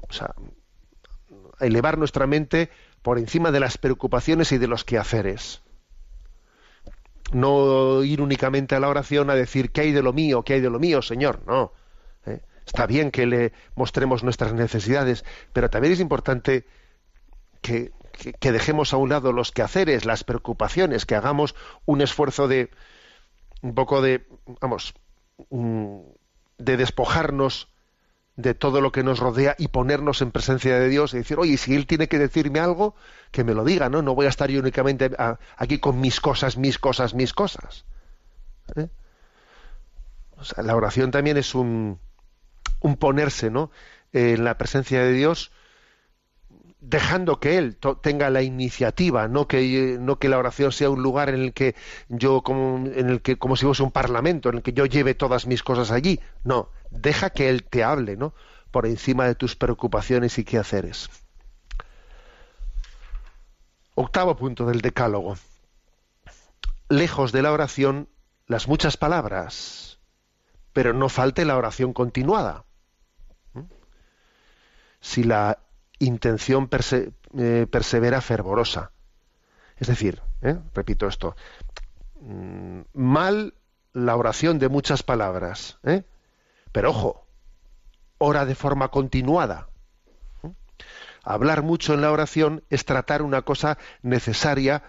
[0.00, 0.34] O sea,
[1.60, 2.70] elevar nuestra mente
[3.02, 5.62] por encima de las preocupaciones y de los quehaceres
[7.32, 10.60] no ir únicamente a la oración a decir qué hay de lo mío, qué hay
[10.60, 11.72] de lo mío, Señor, no.
[12.26, 12.40] ¿eh?
[12.66, 16.66] Está bien que le mostremos nuestras necesidades, pero también es importante
[17.60, 21.54] que, que, dejemos a un lado los quehaceres, las preocupaciones, que hagamos
[21.86, 22.70] un esfuerzo de
[23.62, 24.26] un poco de,
[24.60, 24.94] vamos,
[25.50, 25.98] mm,
[26.58, 27.68] de despojarnos
[28.38, 31.56] de todo lo que nos rodea y ponernos en presencia de Dios y decir, oye,
[31.56, 32.94] si Él tiene que decirme algo,
[33.32, 34.00] que me lo diga, ¿no?
[34.00, 35.10] No voy a estar yo únicamente
[35.56, 37.84] aquí con mis cosas, mis cosas, mis cosas.
[38.76, 38.88] ¿eh?
[40.62, 41.98] la oración también es un,
[42.80, 43.72] un ponerse, ¿no?
[44.12, 45.50] en la presencia de Dios,
[46.80, 51.28] dejando que Él tenga la iniciativa, no que, no que la oración sea un lugar
[51.28, 51.74] en el que
[52.08, 55.14] yo, como, en el que, como si fuese un parlamento, en el que yo lleve
[55.14, 56.20] todas mis cosas allí.
[56.44, 58.34] No, deja que Él te hable, ¿no?
[58.70, 61.08] Por encima de tus preocupaciones y quehaceres.
[63.94, 65.36] Octavo punto del decálogo.
[66.88, 68.08] Lejos de la oración,
[68.46, 69.98] las muchas palabras,
[70.72, 72.64] pero no falte la oración continuada.
[73.54, 73.62] ¿Mm?
[75.00, 75.58] Si la
[75.98, 76.68] intención
[77.36, 78.92] eh, persevera fervorosa.
[79.76, 80.58] Es decir, ¿eh?
[80.74, 81.36] repito esto,
[82.20, 83.54] mm, mal
[83.92, 86.04] la oración de muchas palabras, ¿eh?
[86.78, 87.26] Pero ojo,
[88.18, 89.68] ora de forma continuada.
[91.24, 94.84] Hablar mucho en la oración es tratar una cosa necesaria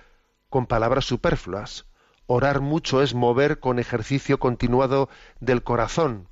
[0.51, 1.87] con palabras superfluas.
[2.27, 6.29] Orar mucho es mover con ejercicio continuado del corazón.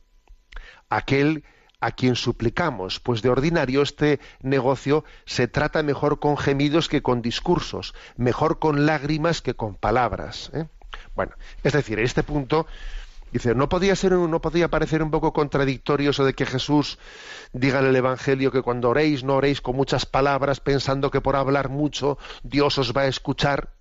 [0.90, 1.44] Aquel
[1.82, 7.24] a quien suplicamos, pues de ordinario este negocio se trata mejor con gemidos que con
[7.24, 10.52] discursos, mejor con lágrimas que con palabras.
[10.54, 10.68] ¿eh?
[11.16, 12.68] Bueno, es decir, en este punto
[13.32, 16.98] Dice, ¿no podía, ser, ¿no podía parecer un poco contradictorio eso de que Jesús
[17.52, 21.36] diga en el Evangelio que cuando oréis no oréis con muchas palabras pensando que por
[21.36, 23.74] hablar mucho Dios os va a escuchar?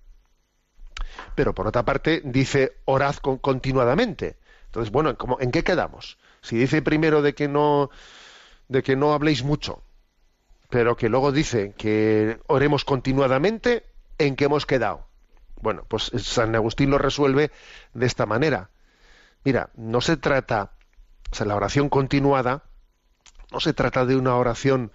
[1.36, 4.36] Pero por otra parte dice, orad continuadamente.
[4.66, 6.18] Entonces, bueno, ¿en qué quedamos?
[6.42, 7.90] Si dice primero de que no,
[8.68, 9.82] de que no habléis mucho,
[10.70, 13.84] pero que luego dice que oremos continuadamente,
[14.18, 15.06] ¿en qué hemos quedado?
[15.60, 17.52] Bueno, pues San Agustín lo resuelve
[17.94, 18.70] de esta manera
[19.46, 20.72] Mira, no se trata,
[21.30, 22.64] o sea, la oración continuada,
[23.52, 24.90] no se trata de una oración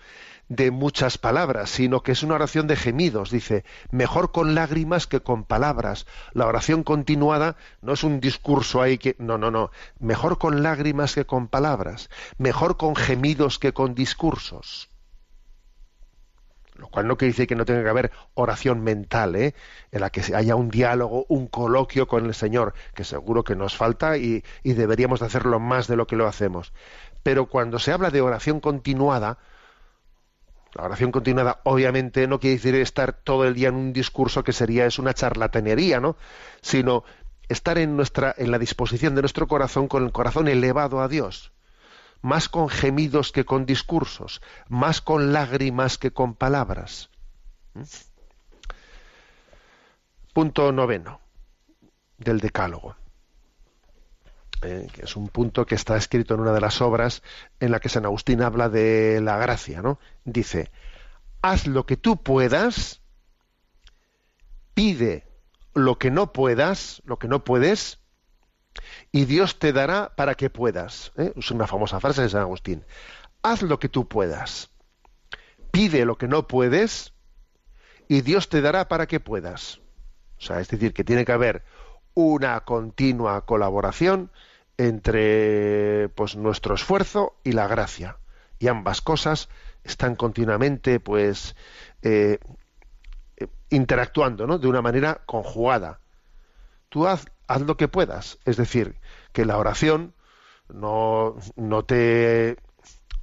[0.49, 3.31] de muchas palabras, sino que es una oración de gemidos.
[3.31, 6.05] Dice, mejor con lágrimas que con palabras.
[6.33, 9.15] La oración continuada no es un discurso ahí que...
[9.19, 9.71] No, no, no.
[9.99, 12.09] Mejor con lágrimas que con palabras.
[12.37, 14.90] Mejor con gemidos que con discursos.
[16.81, 19.53] Lo cual no quiere decir que no tenga que haber oración mental, ¿eh?
[19.91, 23.77] en la que haya un diálogo, un coloquio con el Señor, que seguro que nos
[23.77, 26.73] falta y, deberíamos de hacerlo más de lo que lo hacemos.
[27.21, 29.37] Pero cuando se habla de oración continuada,
[30.73, 34.51] la oración continuada obviamente no quiere decir estar todo el día en un discurso que
[34.51, 36.15] sería es una charlatanería, ¿no?
[36.61, 37.03] Sino
[37.47, 41.51] estar en nuestra en la disposición de nuestro corazón con el corazón elevado a Dios,
[42.21, 47.09] más con gemidos que con discursos, más con lágrimas que con palabras.
[47.73, 47.83] ¿Mm?
[50.33, 51.19] Punto noveno
[52.17, 52.95] del Decálogo.
[54.61, 57.23] Eh, es un punto que está escrito en una de las obras
[57.59, 59.99] en la que San Agustín habla de la gracia, ¿no?
[60.23, 60.71] Dice,
[61.41, 63.01] haz lo que tú puedas,
[64.75, 65.27] pide
[65.73, 68.00] lo que no puedas, lo que no puedes,
[69.11, 71.11] y Dios te dará para que puedas.
[71.17, 71.33] ¿eh?
[71.35, 72.85] Es una famosa frase de San Agustín.
[73.43, 74.69] Haz lo que tú puedas,
[75.71, 77.13] pide lo que no puedes,
[78.07, 79.79] y Dios te dará para que puedas.
[80.37, 81.63] O sea, es decir, que tiene que haber
[82.13, 84.31] una continua colaboración
[84.77, 88.17] entre pues nuestro esfuerzo y la gracia
[88.59, 89.49] y ambas cosas
[89.83, 91.55] están continuamente pues
[92.01, 92.39] eh,
[93.37, 94.57] eh, interactuando ¿no?
[94.57, 95.99] de una manera conjugada
[96.89, 98.39] tú haz, haz, lo que puedas.
[98.45, 98.99] Es decir
[99.33, 100.13] que la oración
[100.69, 101.35] no,
[101.85, 102.57] te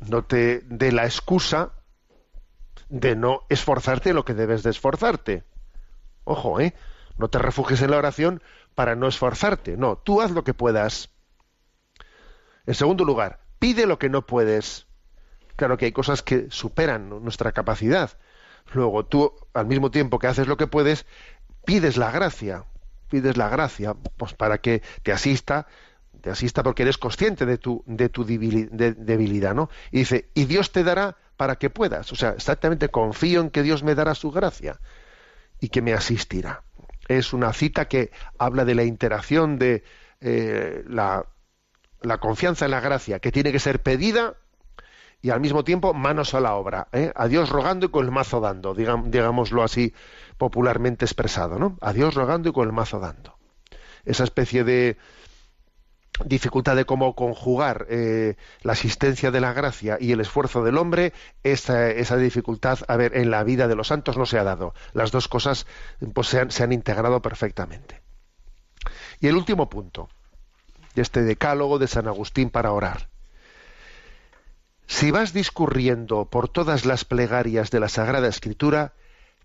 [0.08, 1.72] no te dé la excusa
[2.88, 5.44] de no esforzarte lo que debes de esforzarte.
[6.24, 6.74] Ojo eh
[7.18, 8.42] no te refugies en la oración
[8.74, 9.76] para no esforzarte.
[9.76, 11.10] No tú haz lo que puedas.
[12.66, 14.86] En segundo lugar, pide lo que no puedes.
[15.56, 18.12] Claro que hay cosas que superan nuestra capacidad.
[18.72, 21.06] Luego tú, al mismo tiempo que haces lo que puedes,
[21.64, 22.66] pides la gracia,
[23.08, 25.66] pides la gracia, pues para que te asista,
[26.20, 29.70] te asista porque eres consciente de tu, de tu debilidad, ¿no?
[29.90, 32.12] Y dice, y Dios te dará para que puedas.
[32.12, 34.80] O sea, exactamente confío en que Dios me dará su gracia
[35.60, 36.62] y que me asistirá.
[37.08, 39.82] Es una cita que habla de la interacción de
[40.20, 41.24] eh, la
[42.00, 44.36] la confianza en la gracia, que tiene que ser pedida
[45.20, 47.12] y al mismo tiempo manos a la obra, ¿eh?
[47.14, 49.92] a Dios rogando y con el mazo dando, digámoslo así
[50.36, 51.76] popularmente expresado, ¿no?
[51.80, 53.36] A Dios rogando y con el mazo dando.
[54.04, 54.96] Esa especie de
[56.24, 61.12] dificultad de cómo conjugar eh, la asistencia de la gracia y el esfuerzo del hombre,
[61.42, 64.74] esa, esa, dificultad, a ver, en la vida de los santos no se ha dado.
[64.92, 65.66] Las dos cosas
[66.14, 68.02] pues, se, han, se han integrado perfectamente.
[69.20, 70.08] Y el último punto,
[70.94, 73.08] este decálogo de San Agustín para orar.
[74.88, 78.94] Si vas discurriendo por todas las plegarias de la Sagrada Escritura,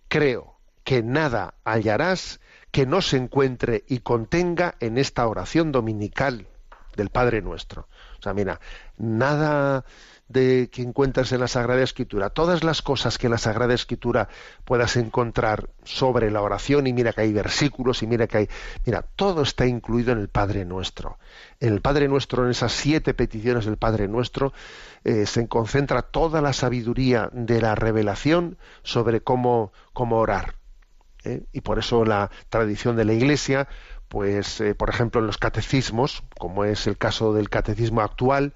[0.07, 2.39] creo que nada hallarás
[2.71, 6.47] que no se encuentre y contenga en esta oración dominical
[6.95, 7.87] del Padre Nuestro.
[8.19, 8.59] O sea, mira,
[8.97, 9.85] nada
[10.27, 14.29] de que encuentras en la Sagrada Escritura, todas las cosas que en la Sagrada Escritura
[14.65, 18.49] puedas encontrar sobre la oración, y mira que hay versículos, y mira que hay,
[18.85, 21.19] mira, todo está incluido en el Padre Nuestro.
[21.59, 24.53] En el Padre Nuestro, en esas siete peticiones del Padre Nuestro,
[25.03, 30.55] eh, se concentra toda la sabiduría de la revelación sobre cómo, cómo orar.
[31.23, 31.43] ¿eh?
[31.51, 33.67] Y por eso la tradición de la Iglesia,
[34.13, 38.53] pues, eh, por ejemplo, en los catecismos, como es el caso del catecismo actual,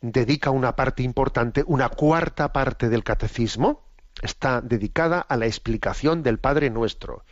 [0.00, 3.82] dedica una parte importante, una cuarta parte del catecismo,
[4.22, 7.24] está dedicada a la explicación del Padre Nuestro.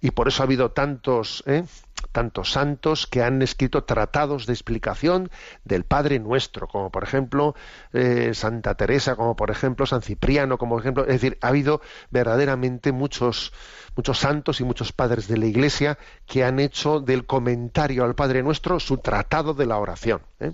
[0.00, 1.64] Y por eso ha habido tantos, ¿eh?
[2.12, 5.30] Tantos santos que han escrito tratados de explicación
[5.64, 7.54] del Padre Nuestro, como por ejemplo
[7.92, 12.92] eh, Santa Teresa, como por ejemplo San Cipriano, como ejemplo, es decir, ha habido verdaderamente
[12.92, 13.52] muchos,
[13.96, 18.42] muchos santos y muchos padres de la Iglesia que han hecho del comentario al Padre
[18.42, 20.22] Nuestro su tratado de la oración.
[20.40, 20.52] ¿eh?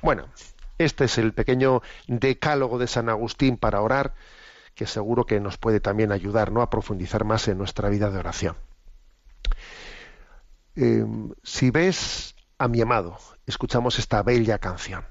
[0.00, 0.26] Bueno,
[0.78, 4.14] este es el pequeño decálogo de San Agustín para orar,
[4.74, 6.62] que seguro que nos puede también ayudar ¿no?
[6.62, 8.56] a profundizar más en nuestra vida de oración.
[10.74, 11.04] Eh,
[11.42, 15.04] si ves a mi amado, escuchamos esta bella canción.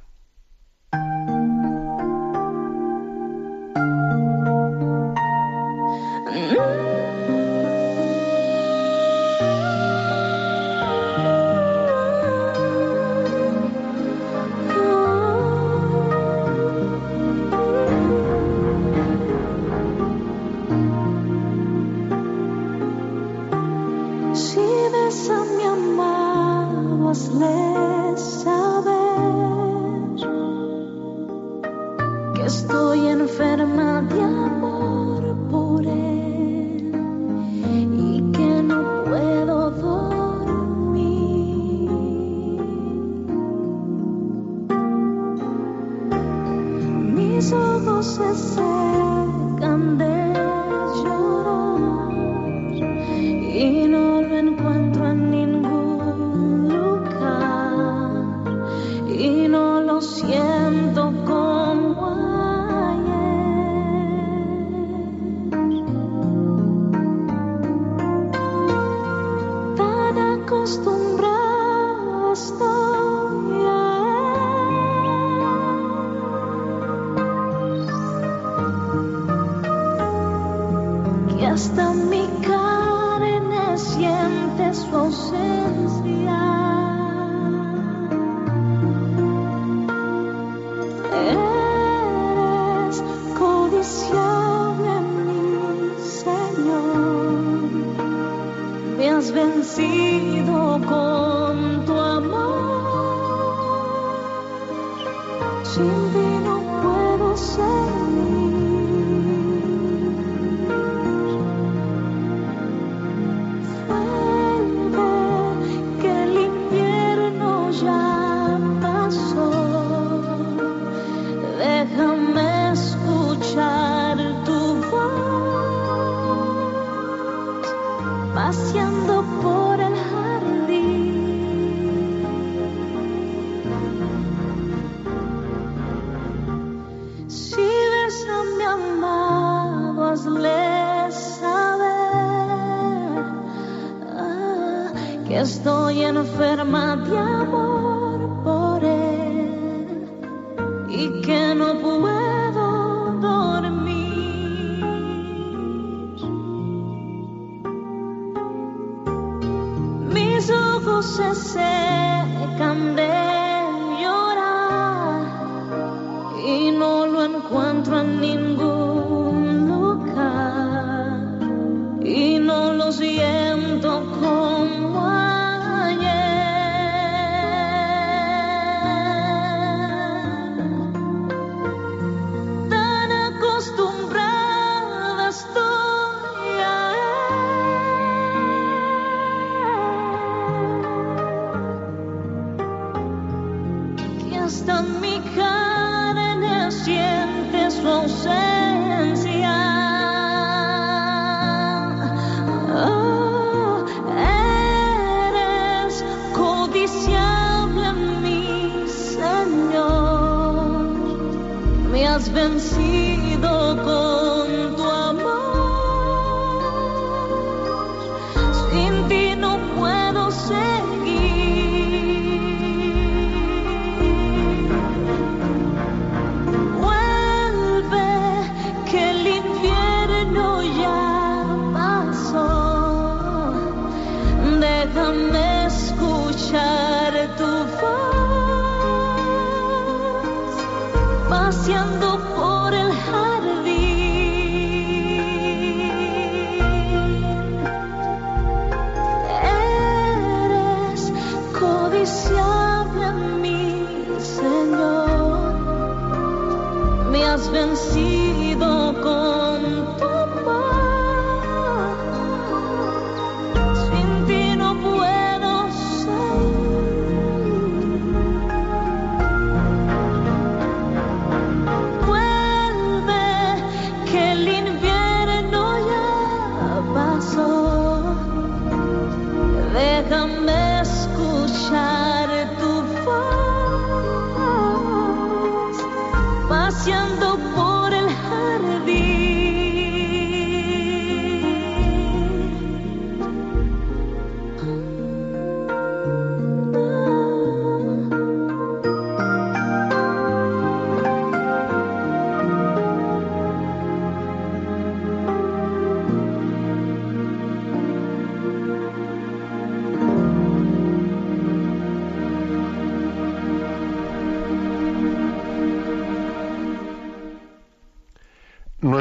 [241.71, 242.10] Paseando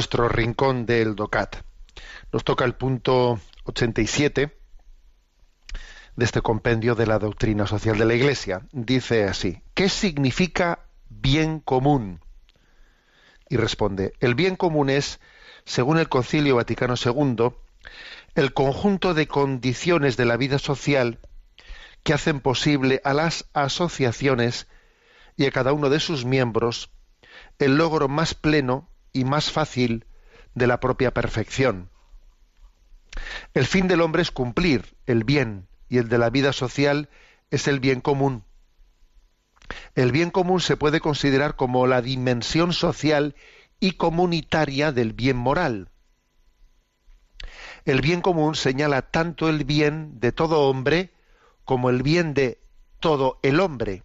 [0.01, 1.57] nuestro rincón del DOCAT.
[2.33, 4.59] Nos toca el punto 87
[6.17, 8.63] de este compendio de la doctrina social de la Iglesia.
[8.73, 12.21] Dice así, ¿qué significa bien común?
[13.51, 15.21] Y responde, el bien común es,
[15.67, 17.51] según el Concilio Vaticano II,
[18.37, 21.19] el conjunto de condiciones de la vida social
[22.05, 24.67] que hacen posible a las asociaciones
[25.37, 26.89] y a cada uno de sus miembros
[27.59, 30.07] el logro más pleno y más fácil
[30.55, 31.91] de la propia perfección.
[33.55, 37.09] El fin del hombre es cumplir el bien y el de la vida social
[37.51, 38.45] es el bien común.
[39.95, 43.35] El bien común se puede considerar como la dimensión social
[43.79, 45.91] y comunitaria del bien moral.
[47.85, 51.13] El bien común señala tanto el bien de todo hombre
[51.65, 52.61] como el bien de
[53.01, 54.03] todo el hombre.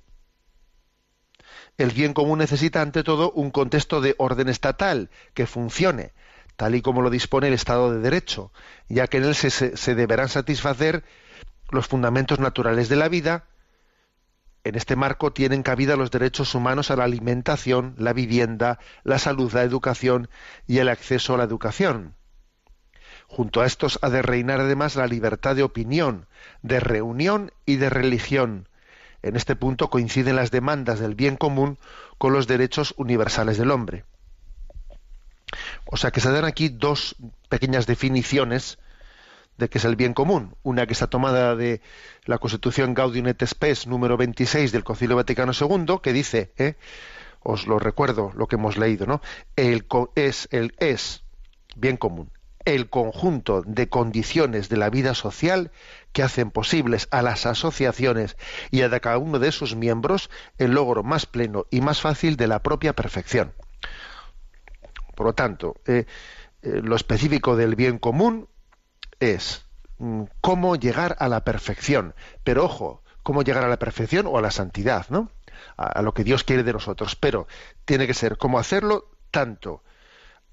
[1.78, 6.13] El bien común necesita ante todo un contexto de orden estatal que funcione,
[6.55, 8.51] tal y como lo dispone el Estado de Derecho,
[8.88, 11.03] ya que en él se, deberán satisfacer
[11.71, 13.45] los fundamentos naturales de la vida,
[14.63, 19.51] en este marco tienen cabida los derechos humanos a la alimentación, la vivienda, la salud,
[19.53, 20.30] la educación
[20.65, 22.15] y el acceso a la educación.
[23.28, 26.26] Junto a estos ha de reinar además la libertad de opinión,
[26.63, 28.67] de reunión y de religión.
[29.26, 31.80] En este punto coinciden las demandas del bien común
[32.19, 34.05] con los derechos universales del hombre.
[35.86, 37.15] O sea que se dan aquí dos
[37.49, 38.78] pequeñas definiciones
[39.57, 40.55] de qué es el bien común.
[40.61, 41.82] Una que está tomada de
[42.26, 46.76] la Constitución Gaudium et Spes número 26 del Concilio Vaticano II, que dice, ¿eh?
[47.41, 49.21] os lo recuerdo lo que hemos leído, ¿no?
[49.55, 51.23] El es el es
[51.76, 52.30] bien común
[52.65, 55.71] el conjunto de condiciones de la vida social
[56.16, 58.38] que hacen posibles a las asociaciones
[58.72, 62.47] y a cada uno de sus miembros el logro más pleno y más fácil de
[62.47, 63.53] la propia perfección.
[65.13, 66.05] Por lo tanto, eh,
[66.61, 68.47] eh, lo específico del bien común
[69.20, 69.66] es
[69.97, 72.16] mm, cómo llegar a la perfección.
[72.45, 75.30] Pero ojo, cómo llegar a la perfección o a la santidad, ¿no?
[75.76, 77.18] A, a lo que Dios quiere de nosotros.
[77.18, 77.45] Pero
[77.84, 79.84] tiene que ser cómo hacerlo tanto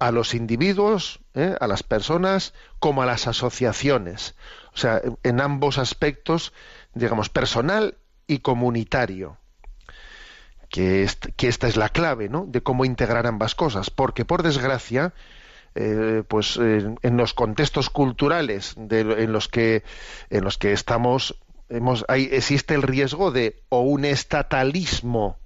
[0.03, 1.55] a los individuos, ¿eh?
[1.61, 4.35] a las personas, como a las asociaciones.
[4.75, 6.53] O sea, en ambos aspectos,
[6.93, 7.97] digamos, personal
[8.27, 9.37] y comunitario.
[10.69, 12.47] Que, esta es la clave, ¿no?
[12.49, 13.91] De cómo integrar ambas cosas.
[13.91, 15.15] Porque, por desgracia,
[15.77, 19.85] eh, pues en, los contextos culturales en los que
[20.29, 21.37] en los que estamos
[22.09, 25.39] hay, existe el riesgo de o un estatalismo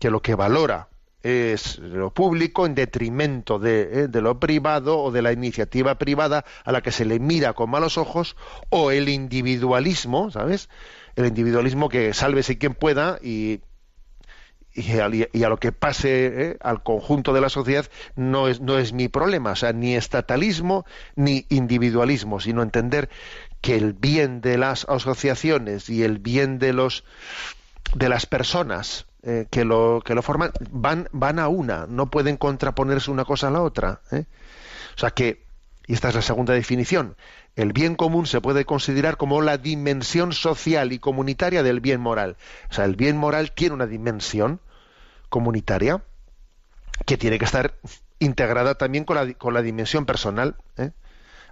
[0.00, 0.88] que lo que valora
[1.22, 6.44] es lo público en detrimento de, eh, de, lo privado o de la iniciativa privada
[6.64, 8.36] a la que se le mira con malos ojos
[8.70, 10.68] o el individualismo, ¿sabes?
[11.16, 13.60] El individualismo que sálvese quien pueda y,
[14.74, 18.92] y a lo que pase eh, al conjunto de la sociedad no es, no es
[18.92, 23.10] mi problema, o sea, ni estatalismo ni individualismo, sino entender
[23.60, 27.04] que el bien de las asociaciones y el bien de los
[27.94, 32.36] de las personas eh, que, lo, que lo forman van, van a una, no pueden
[32.36, 34.00] contraponerse una cosa a la otra.
[34.10, 34.24] ¿eh?
[34.96, 35.44] O sea que,
[35.86, 37.14] y esta es la segunda definición,
[37.54, 42.36] el bien común se puede considerar como la dimensión social y comunitaria del bien moral.
[42.68, 44.60] O sea, el bien moral tiene una dimensión
[45.28, 46.02] comunitaria
[47.06, 47.74] que tiene que estar
[48.18, 50.56] integrada también con la, con la dimensión personal.
[50.78, 50.90] ¿eh?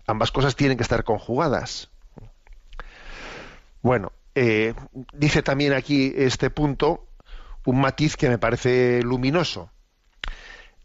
[0.08, 1.88] Ambas cosas tienen que estar conjugadas.
[3.80, 4.10] Bueno,
[5.12, 7.06] dice también aquí este punto
[7.70, 9.70] un matiz que me parece luminoso,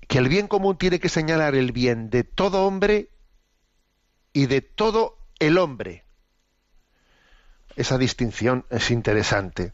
[0.07, 3.09] que el bien común tiene que señalar el bien de todo hombre
[4.33, 6.05] y de todo el hombre.
[7.75, 9.73] Esa distinción es interesante.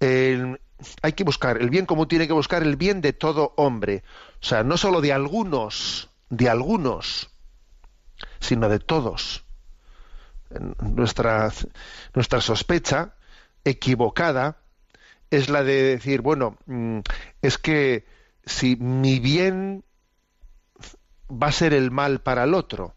[0.00, 4.02] Hay que buscar, el bien común tiene que buscar el bien de todo hombre.
[4.40, 7.30] O sea, no solo de algunos, de algunos,
[8.40, 9.44] sino de todos.
[10.80, 11.52] Nuestra,
[12.14, 13.16] nuestra sospecha
[13.64, 14.62] equivocada
[15.30, 17.00] es la de decir, bueno, mm,
[17.42, 18.06] es que
[18.44, 19.84] si mi bien
[21.30, 22.94] va a ser el mal para el otro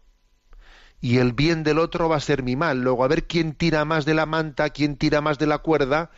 [1.00, 3.84] y el bien del otro va a ser mi mal, luego a ver quién tira
[3.84, 6.10] más de la manta, quién tira más de la cuerda,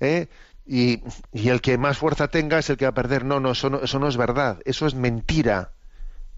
[0.00, 0.28] ¿eh?
[0.66, 1.02] y,
[1.32, 3.24] y, el que más fuerza tenga es el que va a perder.
[3.24, 5.72] No, no, eso no, eso no es verdad, eso es mentira,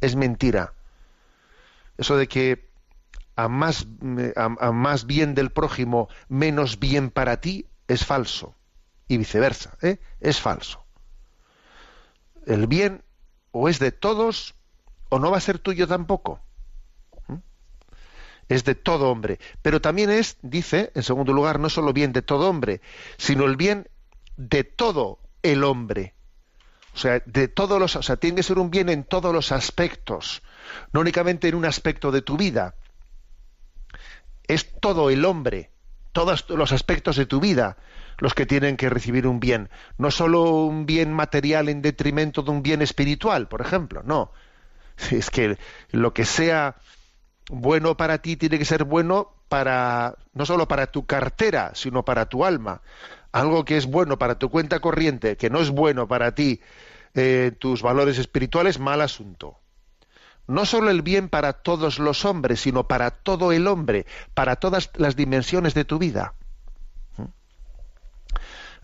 [0.01, 0.75] es mentira.
[1.97, 2.69] Eso de que
[3.37, 3.87] a más,
[4.37, 8.57] a, a más bien del prójimo, menos bien para ti, es falso
[9.09, 9.77] y viceversa.
[9.83, 9.99] ¿eh?
[10.21, 10.85] Es falso.
[12.47, 13.03] El bien
[13.51, 14.55] o es de todos
[15.09, 16.41] o no va a ser tuyo tampoco.
[17.29, 17.37] ¿Mm?
[18.49, 19.39] Es de todo hombre.
[19.61, 22.81] Pero también es, dice, en segundo lugar, no solo bien de todo hombre,
[23.19, 23.89] sino el bien
[24.37, 26.15] de todo el hombre.
[26.95, 29.51] O sea, de todos los, o sea, tiene que ser un bien en todos los
[29.51, 30.43] aspectos,
[30.93, 32.75] no únicamente en un aspecto de tu vida.
[34.47, 35.72] Es todo el hombre,
[36.13, 37.77] todos los aspectos de tu vida
[38.19, 39.69] los que tienen que recibir un bien.
[39.99, 44.31] No solo un bien material en detrimento de un bien espiritual, por ejemplo, no.
[45.11, 45.59] Es que
[45.91, 46.77] lo que sea
[47.51, 52.27] bueno para ti tiene que ser bueno para no solo para tu cartera, sino para
[52.27, 52.83] tu alma.
[53.33, 56.61] Algo que es bueno para tu cuenta corriente, que no es bueno para ti,
[57.15, 59.59] eh, tus valores espirituales, mal asunto.
[60.47, 64.91] No solo el bien para todos los hombres, sino para todo el hombre, para todas
[64.97, 66.35] las dimensiones de tu vida.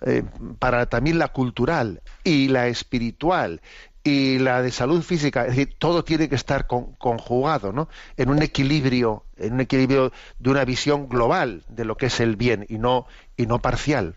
[0.03, 0.23] Eh,
[0.61, 3.61] para también la cultural y la espiritual
[4.05, 7.89] y la de salud física, es decir, todo tiene que estar conjugado, ¿no?
[8.17, 12.37] En un equilibrio, en un equilibrio de una visión global de lo que es el
[12.37, 13.07] bien y no
[13.37, 14.17] y no parcial.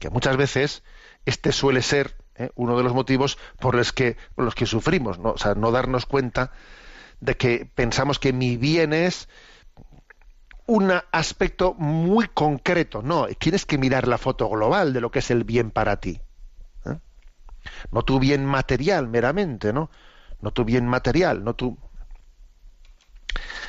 [0.00, 0.82] Que muchas veces
[1.26, 2.50] este suele ser ¿eh?
[2.54, 5.32] uno de los motivos por los que los que sufrimos, ¿no?
[5.32, 6.52] O sea, no darnos cuenta
[7.20, 9.28] de que pensamos que mi bien es
[10.66, 13.02] un aspecto muy concreto.
[13.02, 16.20] No, tienes que mirar la foto global de lo que es el bien para ti.
[16.86, 16.98] ¿eh?
[17.90, 19.90] No tu bien material meramente, ¿no?
[20.40, 21.78] No tu bien material, no tu...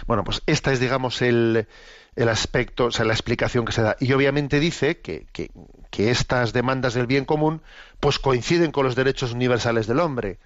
[0.07, 1.68] Bueno, pues esta es, digamos, el,
[2.16, 3.95] el aspecto, o sea, la explicación que se da.
[3.99, 7.61] Y obviamente dice que, que, estas demandas del bien común
[7.99, 10.39] pues coinciden con los derechos universales del hombre.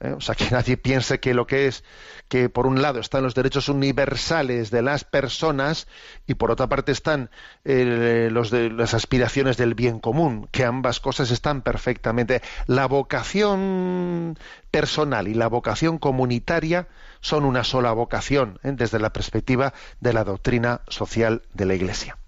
[0.00, 0.12] ¿eh?
[0.12, 1.84] O sea, que nadie piense que lo que es
[2.28, 5.88] que por un lado están los derechos universales de las personas
[6.26, 7.30] y por otra parte están
[7.64, 12.40] eh, los de, las aspiraciones del bien común, que ambas cosas están perfectamente.
[12.66, 14.38] La vocación
[14.70, 16.88] personal y la vocación comunitaria
[17.24, 18.72] son una sola vocación ¿eh?
[18.76, 22.18] desde la perspectiva de la doctrina social de la Iglesia.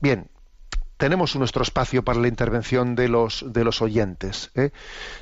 [0.00, 0.28] Bien,
[0.98, 4.52] tenemos nuestro espacio para la intervención de los, de los oyentes.
[4.54, 4.70] ¿eh?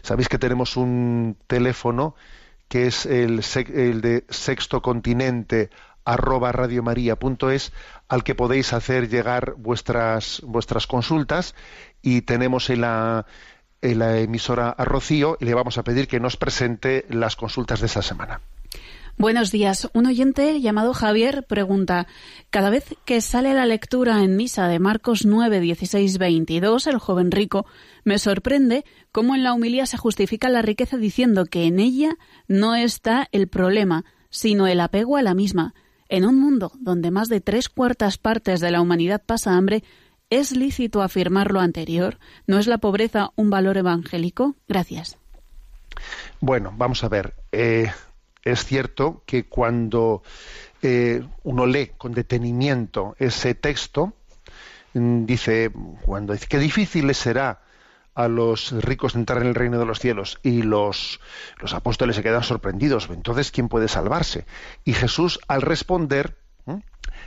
[0.03, 2.17] Sabéis que tenemos un teléfono
[2.69, 3.43] que es el,
[3.73, 5.71] el de sexto continente
[6.05, 11.55] arroba al que podéis hacer llegar vuestras, vuestras consultas
[12.03, 13.25] y tenemos en la,
[13.85, 17.81] en la emisora a Rocío y le vamos a pedir que nos presente las consultas
[17.81, 18.41] de esa semana.
[19.17, 19.89] Buenos días.
[19.93, 22.09] Un oyente llamado Javier pregunta,
[22.51, 27.31] cada vez que sale la lectura en misa de Marcos 9, 16, 22, el joven
[27.31, 27.65] rico,
[28.03, 32.17] me sorprende cómo en la humilía se justifica la riqueza diciendo que en ella
[32.49, 35.75] no está el problema, sino el apego a la misma.
[36.09, 39.85] En un mundo donde más de tres cuartas partes de la humanidad pasa hambre,
[40.35, 42.19] ¿es lícito afirmar lo anterior?
[42.47, 44.57] ¿No es la pobreza un valor evangélico?
[44.69, 45.17] Gracias.
[46.41, 47.35] Bueno, vamos a ver.
[47.53, 47.91] Eh,
[48.43, 50.23] es cierto que cuando
[50.83, 54.15] eh, uno lee con detenimiento ese texto,
[54.95, 55.71] mm, dice,
[56.05, 57.61] cuando dice, qué difícil será
[58.17, 61.21] a los ricos entrar en el reino de los cielos y los,
[61.61, 63.09] los apóstoles se quedan sorprendidos.
[63.09, 64.47] Entonces, ¿quién puede salvarse?
[64.85, 66.39] Y Jesús, al responder,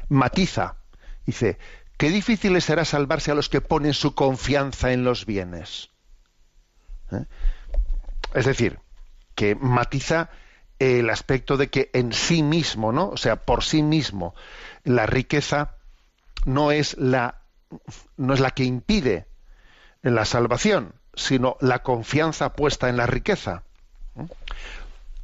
[0.09, 0.77] matiza,
[1.25, 1.57] dice,
[1.97, 5.89] qué difícil será salvarse a los que ponen su confianza en los bienes.
[7.11, 7.25] ¿Eh?
[8.33, 8.79] Es decir,
[9.35, 10.29] que matiza
[10.79, 13.09] el aspecto de que en sí mismo, ¿no?
[13.09, 14.35] O sea, por sí mismo,
[14.83, 15.75] la riqueza
[16.45, 17.41] no es la,
[18.15, 19.27] no es la que impide
[20.01, 23.63] la salvación, sino la confianza puesta en la riqueza.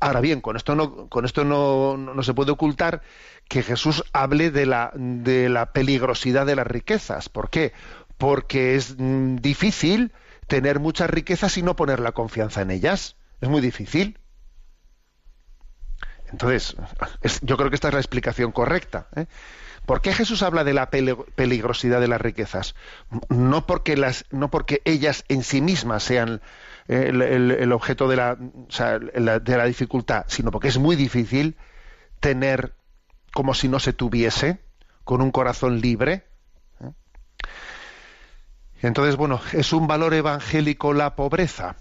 [0.03, 3.01] Ahora bien, con esto no, se puede ocultar
[3.47, 7.29] que Jesús hable de la, de la peligrosidad de las riquezas.
[7.29, 7.71] ¿Por qué?
[8.17, 10.11] Porque es mm, difícil
[10.47, 13.15] tener muchas riquezas y no poner la confianza en ellas.
[13.39, 14.19] Es muy difícil.
[16.29, 16.75] Entonces,
[17.41, 19.07] yo creo que esta es la explicación correcta.
[19.15, 19.27] ¿eh?
[19.85, 22.75] ¿Por qué Jesús habla de la peligrosidad de las riquezas?
[23.29, 26.41] No porque, las, no porque ellas en sí mismas sean
[26.87, 31.55] el, objeto de la, de la dificultad, sino porque es muy difícil
[32.19, 32.73] tener
[33.33, 34.59] como si no se tuviese,
[35.03, 36.25] con un corazón libre.
[36.81, 36.91] ¿eh?
[38.81, 41.75] Entonces, bueno, es un valor evangélico la pobreza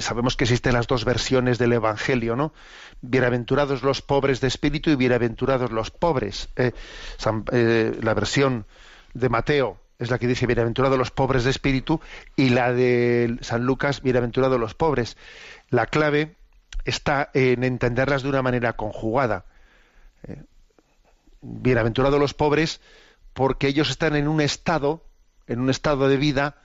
[0.00, 2.52] sabemos que existen las dos versiones del Evangelio, ¿no?
[3.02, 6.48] Bienaventurados los pobres de espíritu y bienaventurados los pobres.
[6.56, 6.72] Eh,
[7.52, 8.66] eh, la versión
[9.12, 12.00] de Mateo es la que dice bienaventurados los pobres de espíritu
[12.34, 15.18] y la de San Lucas bienaventurados los pobres.
[15.68, 16.34] La clave
[16.86, 19.44] está en entenderlas de una manera conjugada.
[20.26, 20.42] Eh,
[21.42, 22.80] bienaventurados los pobres
[23.34, 25.04] porque ellos están en un estado,
[25.46, 26.56] en un estado de vida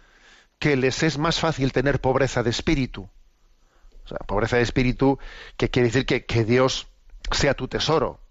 [0.58, 3.10] que les es más fácil tener pobreza de espíritu.
[4.06, 5.20] O sea, pobreza de espíritu
[5.58, 6.88] que quiere decir que, que Dios
[7.32, 8.22] sea tu tesoro.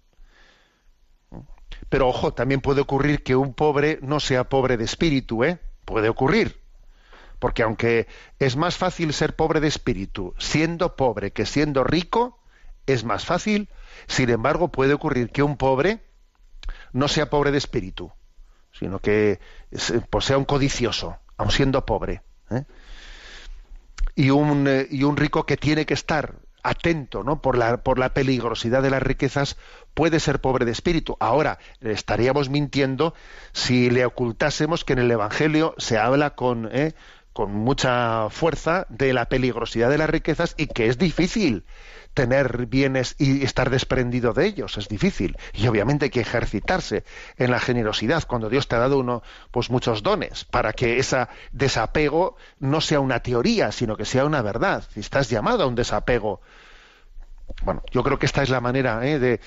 [1.88, 5.58] Pero ojo, también puede ocurrir que un pobre no sea pobre de espíritu, ¿eh?
[5.84, 6.60] Puede ocurrir.
[7.38, 8.06] Porque aunque
[8.38, 12.38] es más fácil ser pobre de espíritu siendo pobre que siendo rico,
[12.86, 13.68] es más fácil.
[14.06, 16.00] Sin embargo, puede ocurrir que un pobre
[16.92, 18.12] no sea pobre de espíritu,
[18.72, 19.40] sino que
[20.10, 22.22] pues sea un codicioso aun siendo pobre.
[22.50, 22.64] ¿eh?
[24.14, 27.42] Y, un, eh, y un rico que tiene que estar atento ¿no?
[27.42, 29.56] por, la, por la peligrosidad de las riquezas
[29.94, 31.16] puede ser pobre de espíritu.
[31.20, 33.14] Ahora, estaríamos mintiendo
[33.52, 36.94] si le ocultásemos que en el Evangelio se habla con, ¿eh?
[37.32, 41.64] con mucha fuerza de la peligrosidad de las riquezas y que es difícil
[42.14, 45.36] tener bienes y estar desprendido de ellos, es difícil.
[45.52, 47.04] Y obviamente hay que ejercitarse
[47.36, 51.26] en la generosidad cuando Dios te ha dado uno, pues muchos dones, para que ese
[51.52, 54.84] desapego no sea una teoría, sino que sea una verdad.
[54.94, 56.40] Si estás llamado a un desapego.
[57.64, 59.18] Bueno, yo creo que esta es la manera ¿eh?
[59.18, 59.40] de,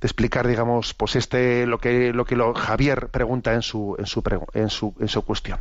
[0.00, 4.22] explicar, digamos, pues este lo que lo que Javier pregunta en su en su
[4.54, 5.60] en su, en su cuestión.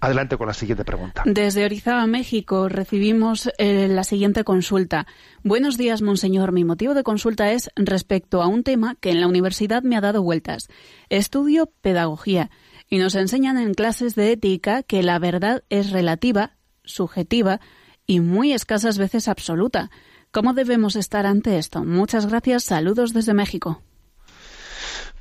[0.00, 1.22] Adelante con la siguiente pregunta.
[1.24, 5.06] Desde Orizaba, México, recibimos eh, la siguiente consulta.
[5.44, 6.50] Buenos días, monseñor.
[6.50, 10.00] Mi motivo de consulta es respecto a un tema que en la universidad me ha
[10.00, 10.68] dado vueltas.
[11.08, 12.50] Estudio pedagogía
[12.88, 17.60] y nos enseñan en clases de ética que la verdad es relativa, subjetiva
[18.04, 19.90] y muy escasas veces absoluta.
[20.32, 21.84] ¿Cómo debemos estar ante esto?
[21.84, 22.64] Muchas gracias.
[22.64, 23.82] Saludos desde México.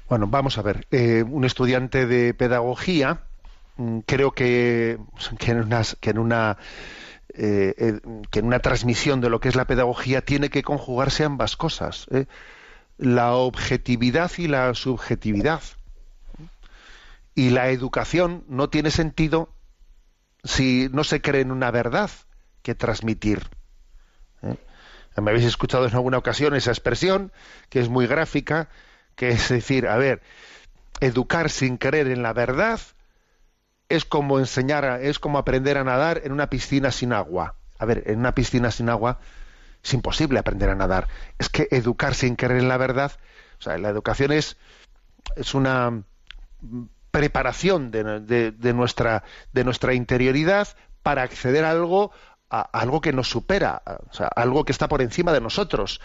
[0.10, 0.88] Bueno, vamos a ver.
[0.92, 3.22] Eh, un estudiante de pedagogía
[3.82, 5.00] Mm, creo que,
[5.40, 6.58] que en, unas, que en una
[7.34, 8.00] eh, eh,
[8.30, 12.08] que en una transmisión de lo que es la pedagogía tiene que conjugarse ambas cosas,
[12.98, 15.62] la objetividad y la subjetividad.
[17.34, 19.54] Y la educación no tiene sentido
[20.44, 22.12] si no se cree en una verdad
[22.62, 23.48] que transmitir.
[25.18, 27.32] Me habéis escuchado en alguna ocasión esa expresión,
[27.70, 28.70] que es muy gráfica,
[29.16, 30.22] que es decir, a ver,
[31.02, 32.80] educar sin creer en la verdad
[33.90, 37.56] es como enseñar, a, es como aprender a nadar en una piscina sin agua.
[37.78, 39.20] A ver, en una piscina sin agua
[39.84, 41.08] es imposible aprender a nadar.
[41.38, 43.12] Es que educar sin creer en la verdad,
[43.60, 44.58] o sea, la educación es,
[45.36, 46.04] es una
[47.12, 50.70] preparación de, de, nuestra, de nuestra interioridad
[51.04, 52.12] para acceder a algo,
[52.52, 56.02] algo que nos supera, o sea, algo que está por encima de nosotros,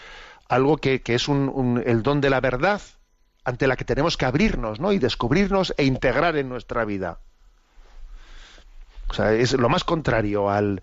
[0.47, 2.81] algo que, que es un, un, el don de la verdad
[3.43, 4.91] ante la que tenemos que abrirnos ¿no?
[4.91, 7.19] y descubrirnos e integrar en nuestra vida.
[9.09, 10.81] O sea, es lo más contrario al,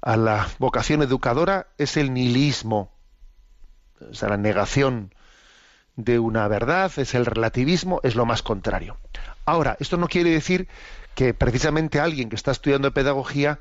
[0.00, 2.92] a la vocación educadora es el nihilismo,
[4.10, 5.12] o sea, la negación
[5.96, 8.96] de una verdad, es el relativismo, es lo más contrario.
[9.44, 10.68] Ahora, esto no quiere decir
[11.16, 13.58] que precisamente alguien que está estudiando pedagogía,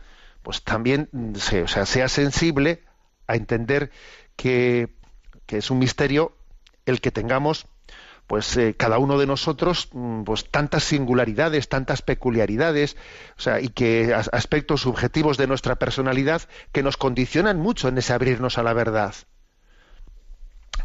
[0.48, 2.82] pues también se, o sea, sea sensible
[3.28, 3.92] a entender
[4.38, 4.96] que,
[5.46, 6.38] que es un misterio
[6.86, 7.68] el que tengamos
[8.28, 12.96] pues eh, cada uno de nosotros mm, pues tantas singularidades, tantas peculiaridades,
[13.38, 18.14] o sea, y que aspectos subjetivos de nuestra personalidad que nos condicionan mucho en ese
[18.14, 19.16] abrirnos a la verdad.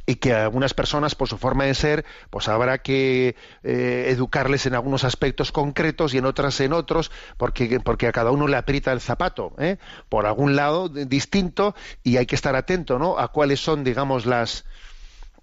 [0.04, 4.66] Y que a algunas personas, por su forma de ser, pues habrá que eh, educarles
[4.66, 8.56] en algunos aspectos concretos y en otras en otros, porque, porque a cada uno le
[8.56, 9.78] aprieta el zapato, ¿eh?
[10.08, 13.18] por algún lado distinto, y hay que estar atento, ¿no?
[13.18, 14.64] A cuáles son, digamos, las,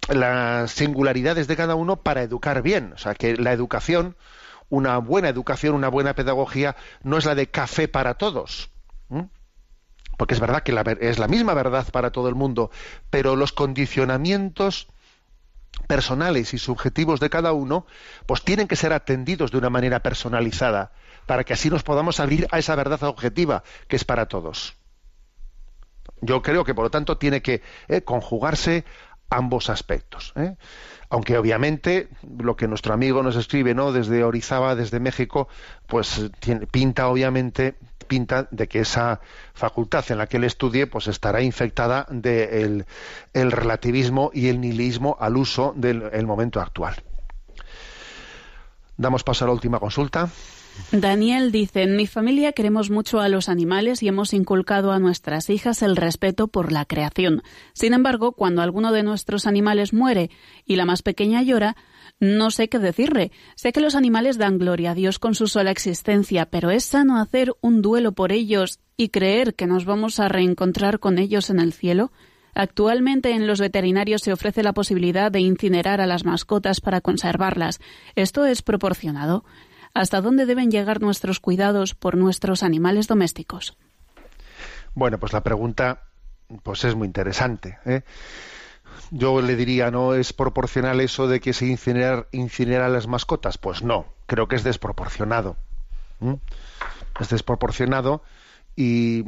[0.08, 2.92] las singularidades de cada uno para educar bien.
[2.94, 4.16] O sea, que la educación,
[4.68, 8.70] una buena educación, una buena pedagogía, no es la de café para todos.
[10.20, 12.70] Porque es verdad que la, es la misma verdad para todo el mundo,
[13.08, 14.86] pero los condicionamientos
[15.86, 17.86] personales y subjetivos de cada uno,
[18.26, 20.92] pues tienen que ser atendidos de una manera personalizada,
[21.24, 24.74] para que así nos podamos abrir a esa verdad objetiva que es para todos.
[26.20, 28.84] Yo creo que, por lo tanto, tiene que eh, conjugarse
[29.30, 30.34] ambos aspectos.
[30.36, 30.54] ¿eh?
[31.08, 33.90] Aunque obviamente lo que nuestro amigo nos escribe, ¿no?
[33.90, 35.48] Desde Orizaba, desde México,
[35.86, 37.76] pues tiene, pinta obviamente
[38.10, 39.20] pinta de que esa
[39.54, 42.84] facultad en la que él estudie pues estará infectada del de
[43.32, 46.96] el relativismo y el nihilismo al uso del momento actual.
[48.96, 50.28] Damos paso a la última consulta.
[50.92, 55.48] Daniel dice, en mi familia queremos mucho a los animales y hemos inculcado a nuestras
[55.50, 57.42] hijas el respeto por la creación.
[57.74, 60.30] Sin embargo, cuando alguno de nuestros animales muere
[60.66, 61.76] y la más pequeña llora,
[62.20, 63.32] no sé qué decirle.
[63.56, 67.18] Sé que los animales dan gloria a Dios con su sola existencia, pero ¿es sano
[67.18, 71.58] hacer un duelo por ellos y creer que nos vamos a reencontrar con ellos en
[71.58, 72.12] el cielo?
[72.54, 77.80] Actualmente en los veterinarios se ofrece la posibilidad de incinerar a las mascotas para conservarlas.
[78.16, 79.44] ¿Esto es proporcionado?
[79.94, 83.76] ¿Hasta dónde deben llegar nuestros cuidados por nuestros animales domésticos?
[84.94, 86.02] Bueno, pues la pregunta
[86.62, 87.78] pues es muy interesante.
[87.86, 88.02] ¿eh?
[89.10, 93.58] Yo le diría, ¿no es proporcional eso de que se incinerar, incinera las mascotas?
[93.58, 95.56] Pues no, creo que es desproporcionado.
[97.18, 98.22] Es desproporcionado
[98.76, 99.24] y,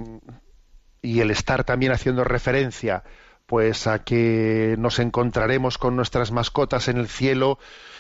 [1.01, 3.03] y el estar también haciendo referencia
[3.47, 7.59] pues a que nos encontraremos con nuestras mascotas en el cielo,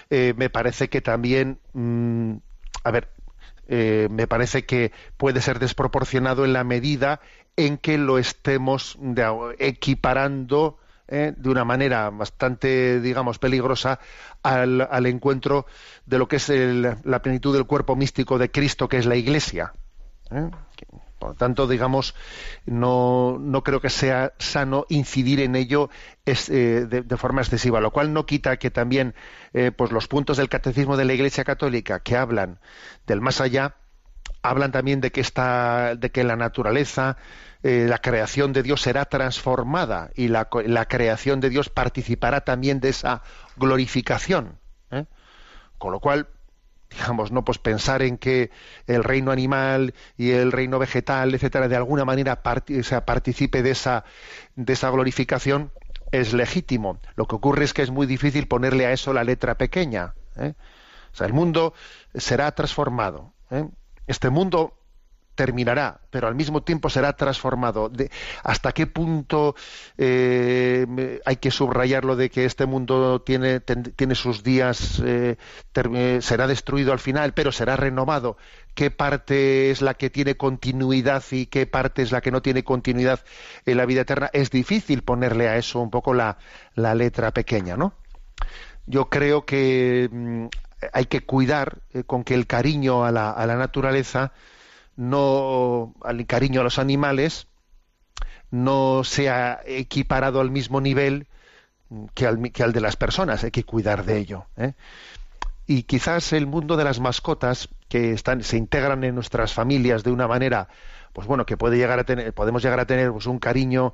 [0.08, 2.36] eh, me parece que también mmm,
[2.84, 3.10] a ver,
[3.68, 7.20] eh, me parece que puede ser desproporcionado en la medida
[7.56, 8.98] en que lo estemos
[9.58, 10.78] equiparando
[11.08, 13.98] eh, de una manera bastante, digamos, peligrosa
[14.42, 15.66] al, encuentro
[16.06, 19.16] de lo que es el, la plenitud del cuerpo místico de Cristo, que es la
[19.16, 19.72] Iglesia.
[20.30, 20.50] ¿eh?
[21.18, 22.14] Por lo tanto, digamos,
[22.66, 25.90] no, no creo que sea sano incidir en ello
[26.24, 29.14] es, eh, de, de forma excesiva, lo cual no quita que también
[29.76, 32.58] pues los puntos del catecismo de la Iglesia Católica que hablan
[33.06, 33.76] del más allá,
[34.42, 37.16] hablan también de que esta, de que la naturaleza,
[37.62, 40.48] eh, la creación de Dios será transformada y la,
[40.88, 43.22] creación de Dios participará también de esa
[43.56, 44.58] glorificación.
[44.90, 45.04] ¿eh?
[45.78, 46.28] Con lo cual,
[46.90, 48.50] digamos, no pues pensar en que
[48.88, 53.70] el reino animal y el reino vegetal, etcétera, de alguna manera o sea, participe de
[53.70, 54.04] esa
[54.56, 55.70] de esa glorificación
[56.10, 56.98] es legítimo.
[57.14, 60.14] Lo que ocurre es que es muy difícil ponerle a eso la letra pequeña.
[60.36, 60.54] ¿eh?
[61.12, 61.74] O sea, el mundo
[62.14, 63.32] será transformado.
[64.06, 64.81] Este mundo
[65.34, 67.90] terminará, pero al mismo tiempo será transformado.
[68.42, 69.54] ¿Hasta qué punto
[69.96, 75.36] eh, hay que subrayar lo de que este mundo tiene, tiene sus días, eh,
[76.20, 78.36] será destruido al final, pero será renovado?
[78.74, 82.64] ¿Qué parte es la que tiene continuidad y qué parte es la que no tiene
[82.64, 83.20] continuidad
[83.66, 84.30] en la vida eterna?
[84.32, 86.38] Es difícil ponerle a eso un poco la,
[86.74, 87.94] la letra pequeña, ¿no?
[88.86, 90.46] Yo creo que mm,
[90.92, 94.32] hay que cuidar eh, con que el cariño a la, a la naturaleza
[94.96, 97.46] no al cariño a los animales
[98.50, 101.26] no sea equiparado al mismo nivel
[102.14, 103.44] que al, que al de las personas.
[103.44, 104.46] Hay que cuidar de ello.
[104.56, 104.74] ¿eh?
[105.66, 110.12] Y quizás el mundo de las mascotas que están, se integran en nuestras familias de
[110.12, 110.68] una manera,
[111.12, 113.92] pues bueno, que puede llegar a tener, podemos llegar a tener pues, un cariño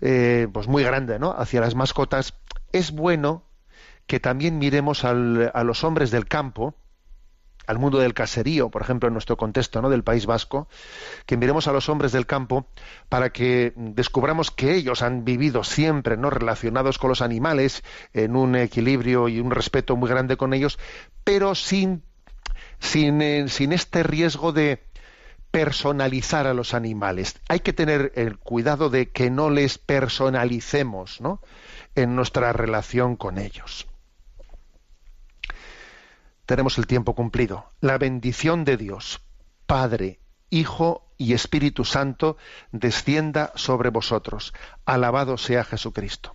[0.00, 1.32] eh, pues muy grande, ¿no?
[1.32, 2.34] Hacia las mascotas.
[2.72, 3.44] Es bueno
[4.06, 6.74] que también miremos al- a los hombres del campo,
[7.66, 9.90] al mundo del caserío, por ejemplo, en nuestro contexto ¿no?
[9.90, 10.68] del País Vasco,
[11.26, 12.66] que miremos a los hombres del campo
[13.08, 17.82] para que descubramos que ellos han vivido siempre no relacionados con los animales,
[18.12, 20.78] en un equilibrio y un respeto muy grande con ellos,
[21.24, 22.02] pero sin,
[22.78, 24.82] sin, eh, sin este riesgo de
[25.50, 27.40] personalizar a los animales.
[27.48, 31.40] Hay que tener el cuidado de que no les personalicemos ¿no?
[31.96, 33.89] en nuestra relación con ellos
[36.50, 37.66] tenemos el tiempo cumplido.
[37.80, 39.20] La bendición de Dios,
[39.66, 40.18] Padre,
[40.50, 42.38] Hijo y Espíritu Santo,
[42.72, 44.52] descienda sobre vosotros.
[44.84, 46.34] Alabado sea Jesucristo.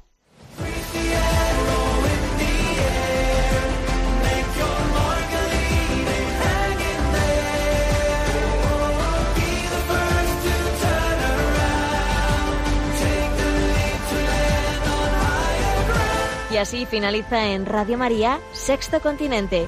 [16.53, 19.67] Y así finaliza en Radio María, Sexto Continente,